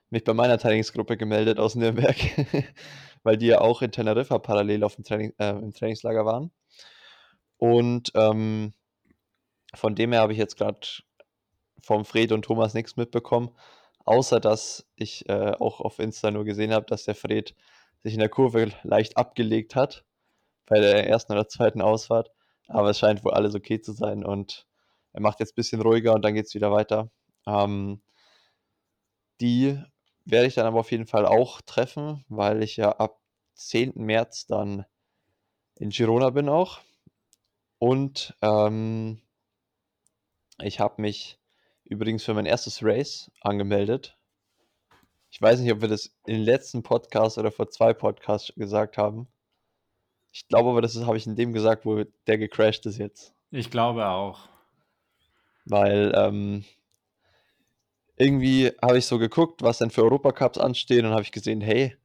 mich 0.10 0.24
bei 0.24 0.34
meiner 0.34 0.58
Trainingsgruppe 0.58 1.18
gemeldet 1.18 1.60
aus 1.60 1.76
Nürnberg, 1.76 2.16
weil 3.24 3.38
die 3.38 3.48
ja 3.48 3.62
auch 3.62 3.82
in 3.82 3.92
Teneriffa 3.92 4.40
parallel 4.40 4.84
auf 4.84 4.96
dem 4.96 5.04
Training, 5.04 5.34
äh, 5.38 5.50
im 5.50 5.74
Trainingslager 5.74 6.26
waren. 6.26 6.52
Und 7.58 8.12
ähm, 8.16 8.74
von 9.74 9.96
dem 9.96 10.12
her 10.12 10.22
habe 10.22 10.34
ich 10.34 10.40
jetzt 10.40 10.58
gerade 10.58 10.80
vom 11.82 12.06
Fred 12.06 12.32
und 12.32 12.44
Thomas 12.44 12.74
nichts 12.74 12.96
mitbekommen, 12.96 13.52
außer 14.06 14.40
dass 14.40 14.88
ich 14.96 15.28
äh, 15.30 15.54
auch 15.60 15.82
auf 15.82 16.00
Insta 16.00 16.32
nur 16.32 16.46
gesehen 16.46 16.74
habe, 16.74 16.86
dass 16.86 17.04
der 17.04 17.16
Fred 17.16 17.56
sich 18.04 18.14
in 18.14 18.20
der 18.20 18.30
Kurve 18.30 18.72
leicht 18.84 19.18
abgelegt 19.18 19.76
hat 19.76 20.06
bei 20.66 20.80
der 20.80 21.08
ersten 21.08 21.34
oder 21.34 21.48
zweiten 21.48 21.82
Ausfahrt. 21.82 22.32
Aber 22.68 22.90
es 22.90 23.00
scheint 23.00 23.24
wohl 23.24 23.34
alles 23.34 23.56
okay 23.56 23.82
zu 23.82 23.94
sein 23.94 24.24
und 24.26 24.68
er 25.14 25.22
macht 25.22 25.40
jetzt 25.40 25.54
ein 25.54 25.56
bisschen 25.56 25.82
ruhiger 25.82 26.14
und 26.14 26.24
dann 26.24 26.34
geht 26.34 26.46
es 26.46 26.54
wieder 26.54 26.72
weiter. 26.72 27.10
Ähm, 27.46 28.02
die 29.42 29.82
werde 30.26 30.48
ich 30.48 30.56
dann 30.56 30.66
aber 30.66 30.80
auf 30.80 30.92
jeden 30.92 31.08
Fall 31.08 31.26
auch 31.26 31.62
treffen, 31.62 32.26
weil 32.28 32.64
ich 32.64 32.78
ja 32.78 32.92
ab 32.92 33.22
10. 33.56 33.94
März 33.96 34.46
dann 34.46 34.86
in 35.76 35.90
Girona 35.90 36.30
bin 36.30 36.50
auch. 36.50 36.82
Und 37.80 38.36
ähm, 38.42 39.22
ich 40.62 40.80
habe 40.80 41.02
mich 41.02 41.40
übrigens 41.84 42.24
für 42.24 42.34
mein 42.34 42.46
erstes 42.46 42.84
Race 42.84 43.32
angemeldet. 43.42 44.18
Ich 45.30 45.42
weiß 45.42 45.60
nicht, 45.60 45.72
ob 45.72 45.82
wir 45.82 45.88
das 45.88 46.16
im 46.26 46.42
letzten 46.42 46.84
Podcast 46.84 47.38
oder 47.38 47.52
vor 47.52 47.70
zwei 47.70 47.94
Podcasts 47.94 48.54
gesagt 48.56 48.98
haben. 48.98 49.28
Ich 50.32 50.48
glaube 50.48 50.70
aber, 50.70 50.82
das 50.82 50.96
habe 50.98 51.18
ich 51.18 51.28
in 51.28 51.36
dem 51.36 51.54
gesagt, 51.54 51.86
wo 51.86 52.04
der 52.28 52.38
gecrashed 52.38 52.86
ist 52.86 52.98
jetzt. 52.98 53.34
Ich 53.52 53.72
glaube 53.72 54.08
auch. 54.08 54.50
Weil 55.70 56.14
ähm, 56.16 56.66
irgendwie 58.16 58.72
habe 58.82 58.98
ich 58.98 59.06
so 59.06 59.20
geguckt, 59.20 59.62
was 59.62 59.78
denn 59.78 59.92
für 59.92 60.04
Europacups 60.04 60.58
anstehen 60.58 61.06
und 61.06 61.12
habe 61.12 61.22
ich 61.22 61.32
gesehen, 61.32 61.62
hey, 61.62 61.96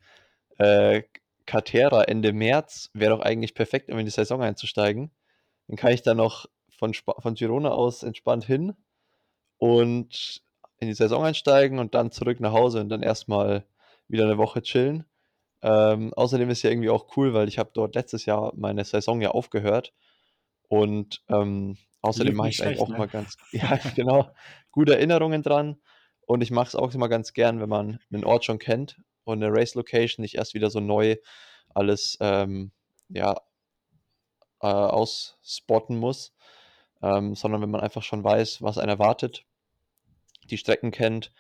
äh, 0.59 1.03
Catera 1.47 2.05
Ende 2.05 2.33
März 2.33 2.91
wäre 2.93 3.17
doch 3.17 3.25
eigentlich 3.25 3.55
perfekt, 3.55 3.91
um 3.91 3.99
in 3.99 4.05
die 4.05 4.11
Saison 4.11 4.43
einzusteigen. 4.43 5.11
Dann 5.69 5.77
kann 5.77 5.93
ich 5.93 6.03
da 6.03 6.15
noch 6.15 6.47
von, 6.79 6.93
von 6.95 7.35
Girona 7.35 7.71
aus 7.71 8.03
entspannt 8.03 8.45
hin 8.45 8.75
und 9.59 10.43
in 10.79 10.89
die 10.89 10.95
Saison 10.95 11.25
einsteigen 11.25 11.79
und 11.79 11.95
dann 11.95 12.11
zurück 12.11 12.41
nach 12.41 12.53
Hause 12.53 12.81
und 12.81 12.89
dann 12.89 13.03
erstmal 13.03 13.65
wieder 14.09 14.25
eine 14.25 14.39
Woche 14.39 14.63
chillen. 14.63 15.05
Ähm, 15.63 16.13
außerdem 16.15 16.51
ist 16.51 16.63
ja 16.63 16.71
irgendwie 16.71 16.91
auch 16.91 17.17
cool, 17.17 17.35
weil 17.35 17.49
ich 17.49 17.59
habe 17.59 17.71
dort 17.73 17.95
letztes 17.95 18.27
Jahr 18.27 18.53
meine 18.57 18.85
Saison 18.85 19.21
ja 19.21 19.31
aufgehört 19.31 19.93
und 20.69 21.23
ähm, 21.29 21.77
außerdem 22.03 22.35
mache 22.35 22.51
ich 22.51 22.63
eigentlich 22.63 22.81
auch 22.81 22.89
ne? 22.89 22.99
mal 22.99 23.09
ganz, 23.09 23.37
ja 23.53 23.79
genau, 23.95 24.31
gute 24.71 24.95
Erinnerungen 24.95 25.43
dran 25.43 25.81
und 26.27 26.43
ich 26.43 26.51
mache 26.51 26.69
es 26.69 26.77
auch 26.77 26.95
immer 26.95 27.09
ganz 27.09 27.33
gern, 27.33 27.61
wenn 27.61 27.69
man 27.69 27.99
einen 28.13 28.25
Ort 28.25 28.45
schon 28.45 28.59
kennt 28.59 29.01
und 29.25 29.43
eine 29.43 29.53
Race 29.53 29.75
Location 29.75 30.23
nicht 30.23 30.35
erst 30.35 30.55
wieder 30.55 30.71
so 30.71 30.81
neu 30.81 31.17
alles 31.75 32.19
ähm, 32.21 32.73
ja, 33.09 33.41
äh, 34.61 34.67
ausspotten 34.67 35.97
muss, 35.97 36.35
ähm, 37.03 37.35
sondern 37.35 37.63
wenn 37.63 37.71
man 37.71 37.81
einfach 37.81 38.03
schon 38.03 38.23
weiß, 38.23 38.63
was 38.63 38.79
einen 38.79 38.91
erwartet, 38.91 39.45
die 40.51 40.59
Strecken 40.59 40.91
kennt 40.91 41.33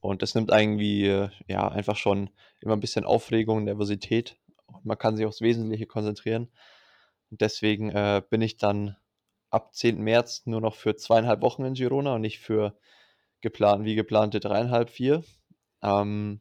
und 0.00 0.22
das 0.22 0.34
nimmt 0.34 0.50
irgendwie 0.50 1.06
äh, 1.06 1.30
ja 1.46 1.68
einfach 1.68 1.96
schon 1.96 2.30
immer 2.60 2.74
ein 2.74 2.80
bisschen 2.80 3.04
Aufregung, 3.04 3.64
Nervosität 3.64 4.36
und 4.66 4.84
man 4.84 4.98
kann 4.98 5.16
sich 5.16 5.26
aufs 5.26 5.40
Wesentliche 5.40 5.86
konzentrieren. 5.86 6.48
Und 7.30 7.40
deswegen 7.40 7.90
äh, 7.90 8.22
bin 8.28 8.42
ich 8.42 8.56
dann 8.56 8.96
ab 9.50 9.74
10. 9.74 10.02
März 10.02 10.46
nur 10.46 10.60
noch 10.60 10.74
für 10.74 10.96
zweieinhalb 10.96 11.42
Wochen 11.42 11.64
in 11.64 11.74
Girona 11.74 12.14
und 12.14 12.20
nicht 12.20 12.40
für 12.40 12.78
geplant, 13.40 13.84
wie 13.84 13.94
geplante 13.94 14.40
dreieinhalb, 14.40 14.90
vier. 14.90 15.24
Ähm, 15.82 16.40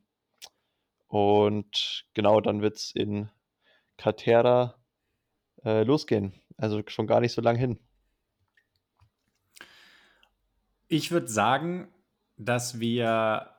und 1.08 2.06
genau, 2.14 2.42
dann 2.42 2.62
wird 2.62 2.78
es 2.78 2.92
in 2.92 3.30
Catera 3.98 4.76
äh, 5.64 5.84
losgehen. 5.84 6.34
Also 6.58 6.82
schon 6.88 7.08
gar 7.08 7.22
nicht 7.22 7.34
so 7.34 7.42
lang 7.42 7.56
hin. 7.56 7.80
Ich 10.88 11.12
würde 11.12 11.28
sagen, 11.28 11.90
dass 12.38 12.80
wir 12.80 13.52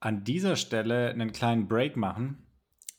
an 0.00 0.24
dieser 0.24 0.56
Stelle 0.56 1.10
einen 1.10 1.32
kleinen 1.32 1.68
Break 1.68 1.96
machen, 1.96 2.46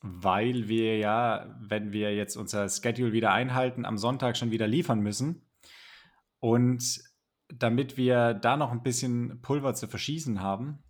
weil 0.02 0.68
wir 0.68 0.98
ja, 0.98 1.56
wenn 1.60 1.92
wir 1.92 2.16
jetzt 2.16 2.38
unser 2.38 2.70
Schedule 2.70 3.12
wieder 3.12 3.32
einhalten, 3.32 3.86
am 3.86 3.98
Sonntag 3.98 4.38
schon 4.38 4.52
wieder 4.52 4.68
liefern 4.68 5.00
müssen. 5.00 5.46
Und 6.44 7.02
damit 7.48 7.96
wir 7.96 8.34
da 8.34 8.58
noch 8.58 8.74
ein 8.74 8.84
bisschen 8.84 9.42
Pulver 9.42 9.76
zu 9.76 9.88
verschießen 9.88 10.42
haben 10.42 10.84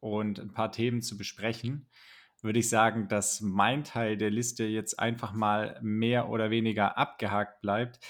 und 0.00 0.38
ein 0.38 0.52
paar 0.52 0.70
Themen 0.70 1.00
zu 1.00 1.16
besprechen, 1.16 1.88
würde 2.42 2.58
ich 2.58 2.68
sagen, 2.68 3.08
dass 3.08 3.40
mein 3.40 3.84
Teil 3.84 4.18
der 4.18 4.28
Liste 4.28 4.64
jetzt 4.64 4.98
einfach 4.98 5.32
mal 5.32 5.78
mehr 5.80 6.28
oder 6.28 6.50
weniger 6.50 6.98
abgehakt 6.98 7.62
bleibt. 7.62 8.00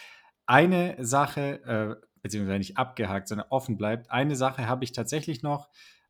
Eine 0.46 0.96
Sache, 0.98 1.62
äh, 1.62 2.04
beziehungsweise 2.20 2.58
nicht 2.58 2.78
abgehakt, 2.78 3.28
sondern 3.28 3.46
offen 3.50 3.78
bleibt. 3.78 4.10
Eine 4.10 4.34
Sache 4.34 4.66
habe 4.66 4.82
ich 4.82 4.90
tatsächlich 4.90 5.44
noch. 5.44 5.68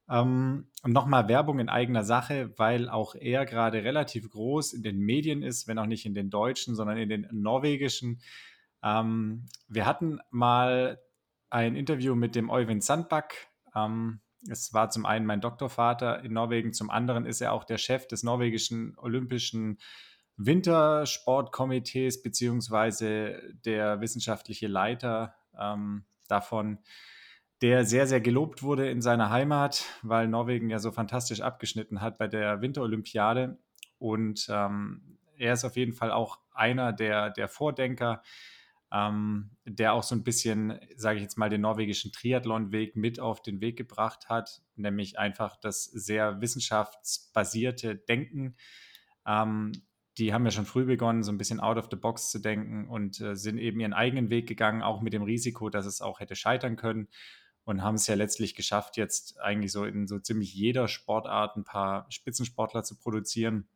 Ähm, 0.09 0.71
nochmal 0.87 1.29
Werbung 1.29 1.59
in 1.59 1.69
eigener 1.69 2.03
Sache, 2.03 2.55
weil 2.57 2.89
auch 2.89 3.15
er 3.15 3.45
gerade 3.45 3.85
relativ 3.85 4.31
groß 4.31 4.73
in 4.73 4.83
den 4.83 5.01
Medien 5.01 5.43
ist, 5.43 5.69
wenn 5.69 5.79
auch 5.79 5.85
nicht 5.85 6.07
in 6.07 6.15
den 6.15 6.31
deutschen, 6.31 6.75
sondern 6.75 6.97
in 6.97 7.11
den 7.11 7.29
norwegischen. 7.31 8.23
Ähm, 8.83 9.47
wir 9.69 9.87
hatten 9.87 10.21
mal 10.31 11.01
ein 11.51 11.77
Interview 11.77 12.15
mit 12.15 12.35
dem 12.35 12.51
Eugen 12.51 12.81
Sandback. 12.81 13.49
Ähm, 13.75 14.21
es 14.49 14.73
war 14.73 14.91
zum 14.91 15.05
einen 15.07 15.27
mein 15.27 15.41
Doktorvater 15.41 16.23
in 16.23 16.33
Norwegen, 16.33 16.73
zum 16.73 16.91
anderen 16.91 17.27
ist 17.27 17.41
er 17.41 17.53
auch 17.53 17.65
der 17.65 17.79
Chef 17.79 18.07
des 18.07 18.23
norwegischen 18.23 18.97
Olympischen 18.99 19.79
Wintersportkomitees 20.37 22.23
beziehungsweise 22.23 23.43
der 23.65 24.01
wissenschaftliche 24.01 24.69
Leiter 24.69 25.35
ähm, 25.59 26.05
davon, 26.29 26.79
der 27.61 27.85
sehr, 27.85 28.07
sehr 28.07 28.21
gelobt 28.21 28.63
wurde 28.63 28.89
in 28.89 29.03
seiner 29.03 29.31
Heimat, 29.31 29.85
weil 30.03 30.29
Norwegen 30.29 30.71
ja 30.71 30.79
so 30.79 30.93
fantastisch 30.93 31.41
abgeschnitten 31.41 32.01
hat 32.01 32.19
bei 32.19 32.29
der 32.29 32.61
Winterolympiade. 32.61 33.59
Und 33.99 34.47
ähm, 34.49 35.19
er 35.37 35.55
ist 35.55 35.65
auf 35.65 35.77
jeden 35.77 35.93
Fall 35.93 36.13
auch 36.13 36.39
einer 36.53 36.93
der, 36.93 37.31
der 37.31 37.49
Vordenker 37.49 38.23
ähm, 38.93 39.51
der 39.65 39.93
auch 39.93 40.03
so 40.03 40.15
ein 40.15 40.25
bisschen, 40.25 40.79
sage 40.97 41.17
ich 41.17 41.23
jetzt 41.23 41.37
mal, 41.37 41.51
den 41.51 41.61
norwegischen 41.61 42.13
Triathlon-Weg 42.13 42.97
mit 42.97 43.21
auf 43.21 43.43
den 43.43 43.61
Weg 43.61 43.77
gebracht 43.77 44.29
hat, 44.29 44.63
nämlich 44.77 45.19
einfach 45.19 45.57
das 45.57 45.85
sehr 45.85 46.41
wissenschaftsbasierte 46.41 47.97
Denken. 47.97 48.57
Ähm, 49.27 49.73
die 50.17 50.33
haben 50.33 50.45
ja 50.45 50.51
schon 50.51 50.67
früh 50.67 50.85
begonnen, 50.85 51.23
so 51.23 51.31
ein 51.31 51.39
bisschen 51.39 51.61
out 51.61 51.77
of 51.77 51.89
the 51.91 51.97
box 51.97 52.31
zu 52.31 52.41
denken 52.41 52.89
und 52.89 53.21
äh, 53.21 53.37
sind 53.37 53.59
eben 53.59 53.79
ihren 53.79 53.93
eigenen 53.93 54.31
Weg 54.31 54.49
gegangen, 54.49 54.83
auch 54.83 55.01
mit 55.01 55.13
dem 55.13 55.23
Risiko, 55.23 55.69
dass 55.69 55.87
es 55.87 56.01
auch 56.01 56.21
hätte 56.21 56.35
scheitern 56.35 56.77
können 56.77 57.09
und 57.65 57.83
haben 57.83 57.97
es 57.97 58.07
ja 58.07 58.15
letztlich 58.15 58.55
geschafft, 58.55 58.97
jetzt 58.97 59.39
eigentlich 59.41 59.71
so 59.71 59.85
in 59.85 60.07
so 60.07 60.19
ziemlich 60.19 60.55
jeder 60.55 60.89
Sportart 60.89 61.57
ein 61.57 61.65
paar 61.65 62.07
Spitzensportler 62.09 62.83
zu 62.83 62.97
produzieren. 62.97 63.69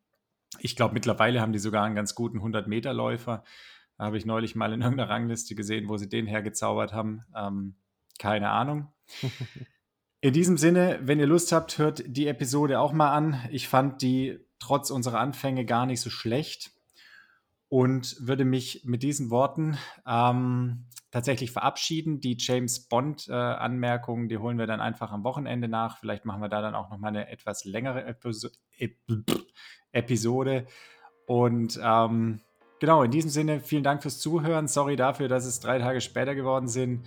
Ich 0.59 0.75
glaube, 0.75 0.95
mittlerweile 0.95 1.39
haben 1.39 1.53
die 1.53 1.59
sogar 1.59 1.83
einen 1.85 1.95
ganz 1.95 2.15
guten 2.15 2.39
100-Meter-Läufer 2.39 3.43
habe 4.03 4.17
ich 4.17 4.25
neulich 4.25 4.55
mal 4.55 4.73
in 4.73 4.81
irgendeiner 4.81 5.09
Rangliste 5.09 5.55
gesehen, 5.55 5.87
wo 5.89 5.97
sie 5.97 6.09
den 6.09 6.27
hergezaubert 6.27 6.93
haben. 6.93 7.23
Ähm, 7.35 7.75
keine 8.19 8.49
Ahnung. 8.49 8.91
In 10.21 10.31
diesem 10.31 10.57
Sinne, 10.57 10.99
wenn 11.03 11.19
ihr 11.19 11.27
Lust 11.27 11.51
habt, 11.51 11.77
hört 11.77 12.03
die 12.07 12.27
Episode 12.27 12.79
auch 12.79 12.93
mal 12.93 13.11
an. 13.11 13.41
Ich 13.51 13.67
fand 13.67 14.01
die 14.01 14.39
trotz 14.57 14.89
unserer 14.89 15.19
Anfänge 15.19 15.65
gar 15.65 15.85
nicht 15.85 15.99
so 15.99 16.09
schlecht 16.09 16.71
und 17.67 18.15
würde 18.19 18.45
mich 18.45 18.83
mit 18.85 19.03
diesen 19.03 19.31
Worten 19.31 19.77
ähm, 20.07 20.85
tatsächlich 21.11 21.51
verabschieden. 21.51 22.21
Die 22.21 22.37
James 22.39 22.87
Bond-Anmerkungen, 22.87 24.25
äh, 24.25 24.27
die 24.29 24.37
holen 24.37 24.57
wir 24.57 24.65
dann 24.67 24.79
einfach 24.79 25.11
am 25.11 25.25
Wochenende 25.25 25.67
nach. 25.67 25.97
Vielleicht 25.97 26.23
machen 26.23 26.41
wir 26.41 26.49
da 26.49 26.61
dann 26.61 26.75
auch 26.75 26.89
noch 26.89 26.99
mal 26.99 27.09
eine 27.09 27.27
etwas 27.29 27.65
längere 27.65 28.05
Episo 28.05 28.47
Ep 28.77 28.95
Episode. 29.91 30.67
Und 31.25 31.79
ähm, 31.83 32.41
genau, 32.79 33.03
in 33.03 33.11
diesem 33.11 33.29
Sinne, 33.29 33.59
vielen 33.59 33.83
Dank 33.83 34.01
fürs 34.01 34.19
Zuhören. 34.19 34.67
Sorry 34.67 34.95
dafür, 34.95 35.27
dass 35.27 35.45
es 35.45 35.59
drei 35.59 35.79
Tage 35.79 36.01
später 36.01 36.35
geworden 36.35 36.67
sind. 36.67 37.05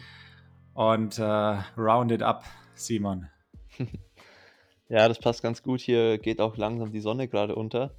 Und 0.74 1.18
äh, 1.18 1.22
round 1.22 2.12
it 2.12 2.22
up, 2.22 2.44
Simon. 2.74 3.28
ja, 4.88 5.08
das 5.08 5.18
passt 5.18 5.42
ganz 5.42 5.62
gut. 5.62 5.80
Hier 5.80 6.18
geht 6.18 6.40
auch 6.40 6.56
langsam 6.56 6.92
die 6.92 7.00
Sonne 7.00 7.28
gerade 7.28 7.54
unter. 7.54 7.94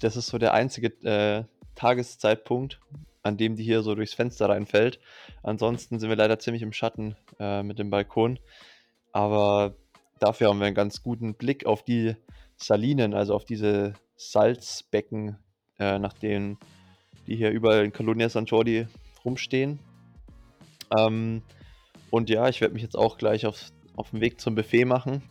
Das 0.00 0.16
ist 0.16 0.28
so 0.28 0.38
der 0.38 0.54
einzige 0.54 0.88
äh, 1.04 1.44
Tageszeitpunkt, 1.74 2.80
an 3.22 3.36
dem 3.36 3.56
die 3.56 3.64
hier 3.64 3.82
so 3.82 3.94
durchs 3.94 4.14
Fenster 4.14 4.48
reinfällt. 4.48 4.98
Ansonsten 5.42 5.98
sind 5.98 6.08
wir 6.08 6.16
leider 6.16 6.38
ziemlich 6.38 6.62
im 6.62 6.72
Schatten 6.72 7.16
äh, 7.38 7.62
mit 7.62 7.78
dem 7.78 7.90
Balkon. 7.90 8.38
Aber 9.12 9.76
dafür 10.18 10.48
haben 10.48 10.58
wir 10.58 10.66
einen 10.66 10.74
ganz 10.74 11.02
guten 11.02 11.34
Blick 11.34 11.66
auf 11.66 11.82
die 11.82 12.16
Salinen, 12.56 13.14
also 13.14 13.34
auf 13.34 13.44
diese 13.44 13.94
Salzbecken, 14.16 15.38
äh, 15.78 15.98
nach 15.98 16.12
denen 16.12 16.58
die 17.26 17.36
hier 17.36 17.50
überall 17.50 17.84
in 17.84 17.92
Colonia 17.92 18.28
San 18.28 18.44
Jordi 18.44 18.86
rumstehen. 19.24 19.78
Ähm, 20.96 21.42
und 22.10 22.30
ja, 22.30 22.48
ich 22.48 22.60
werde 22.60 22.74
mich 22.74 22.82
jetzt 22.82 22.96
auch 22.96 23.18
gleich 23.18 23.46
auf, 23.46 23.72
auf 23.96 24.10
den 24.10 24.20
Weg 24.20 24.40
zum 24.40 24.54
Buffet 24.54 24.84
machen. 24.84 25.22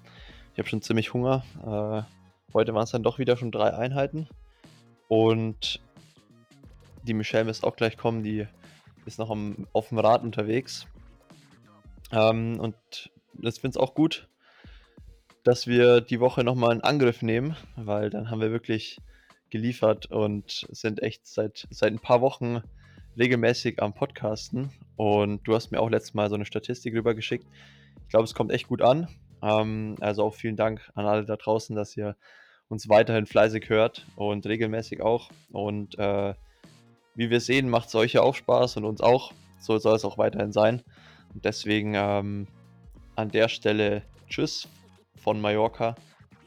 Ich 0.53 0.59
habe 0.59 0.67
schon 0.67 0.81
ziemlich 0.81 1.13
Hunger. 1.13 1.43
Äh, 1.61 2.03
heute 2.53 2.73
waren 2.73 2.83
es 2.83 2.91
dann 2.91 3.03
doch 3.03 3.19
wieder 3.19 3.37
schon 3.37 3.51
drei 3.51 3.73
Einheiten. 3.73 4.27
Und 5.07 5.81
die 7.03 7.13
Michelle 7.13 7.45
müsste 7.45 7.67
auch 7.67 7.75
gleich 7.75 7.97
kommen, 7.97 8.23
die 8.23 8.47
ist 9.05 9.19
noch 9.19 9.29
am, 9.29 9.67
auf 9.73 9.89
dem 9.89 9.99
Rad 9.99 10.23
unterwegs. 10.23 10.87
Ähm, 12.11 12.59
und 12.59 12.75
das 13.33 13.59
finde 13.59 13.77
ich 13.77 13.83
auch 13.83 13.93
gut, 13.93 14.27
dass 15.43 15.67
wir 15.67 16.01
die 16.01 16.19
Woche 16.19 16.43
nochmal 16.43 16.71
einen 16.71 16.81
Angriff 16.81 17.21
nehmen, 17.21 17.55
weil 17.75 18.09
dann 18.09 18.29
haben 18.29 18.41
wir 18.41 18.51
wirklich 18.51 18.99
geliefert 19.53 20.07
und 20.07 20.65
sind 20.71 21.01
echt 21.03 21.27
seit, 21.27 21.67
seit 21.69 21.93
ein 21.93 21.99
paar 21.99 22.21
Wochen 22.21 22.63
regelmäßig 23.17 23.81
am 23.81 23.93
Podcasten. 23.93 24.71
Und 24.95 25.47
du 25.47 25.53
hast 25.53 25.71
mir 25.71 25.79
auch 25.79 25.89
letztes 25.89 26.15
Mal 26.15 26.27
so 26.29 26.35
eine 26.35 26.45
Statistik 26.45 26.95
rübergeschickt. 26.95 27.45
Ich 28.01 28.09
glaube, 28.09 28.25
es 28.25 28.33
kommt 28.33 28.51
echt 28.51 28.67
gut 28.67 28.81
an. 28.81 29.07
Ähm, 29.43 29.95
also 30.01 30.23
auch 30.23 30.33
vielen 30.33 30.55
Dank 30.55 30.91
an 30.95 31.05
alle 31.05 31.23
da 31.23 31.35
draußen, 31.35 31.75
dass 31.75 31.95
ihr 31.95 32.17
uns 32.67 32.89
weiterhin 32.89 33.27
fleißig 33.27 33.69
hört 33.69 34.07
und 34.15 34.47
regelmäßig 34.47 35.01
auch. 35.01 35.29
Und 35.51 35.99
äh, 35.99 36.33
wie 37.13 37.29
wir 37.29 37.39
sehen, 37.39 37.69
macht 37.69 37.89
es 37.89 37.95
euch 37.95 38.13
ja 38.13 38.21
auch 38.21 38.35
Spaß 38.35 38.77
und 38.77 38.85
uns 38.85 39.01
auch. 39.01 39.33
So 39.59 39.77
soll 39.77 39.95
es 39.95 40.03
auch 40.03 40.17
weiterhin 40.17 40.51
sein. 40.51 40.81
Und 41.31 41.45
deswegen 41.45 41.93
ähm, 41.95 42.47
an 43.15 43.29
der 43.29 43.49
Stelle 43.49 44.01
Tschüss 44.27 44.67
von 45.15 45.39
Mallorca 45.39 45.95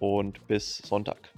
und 0.00 0.44
bis 0.48 0.78
Sonntag. 0.78 1.32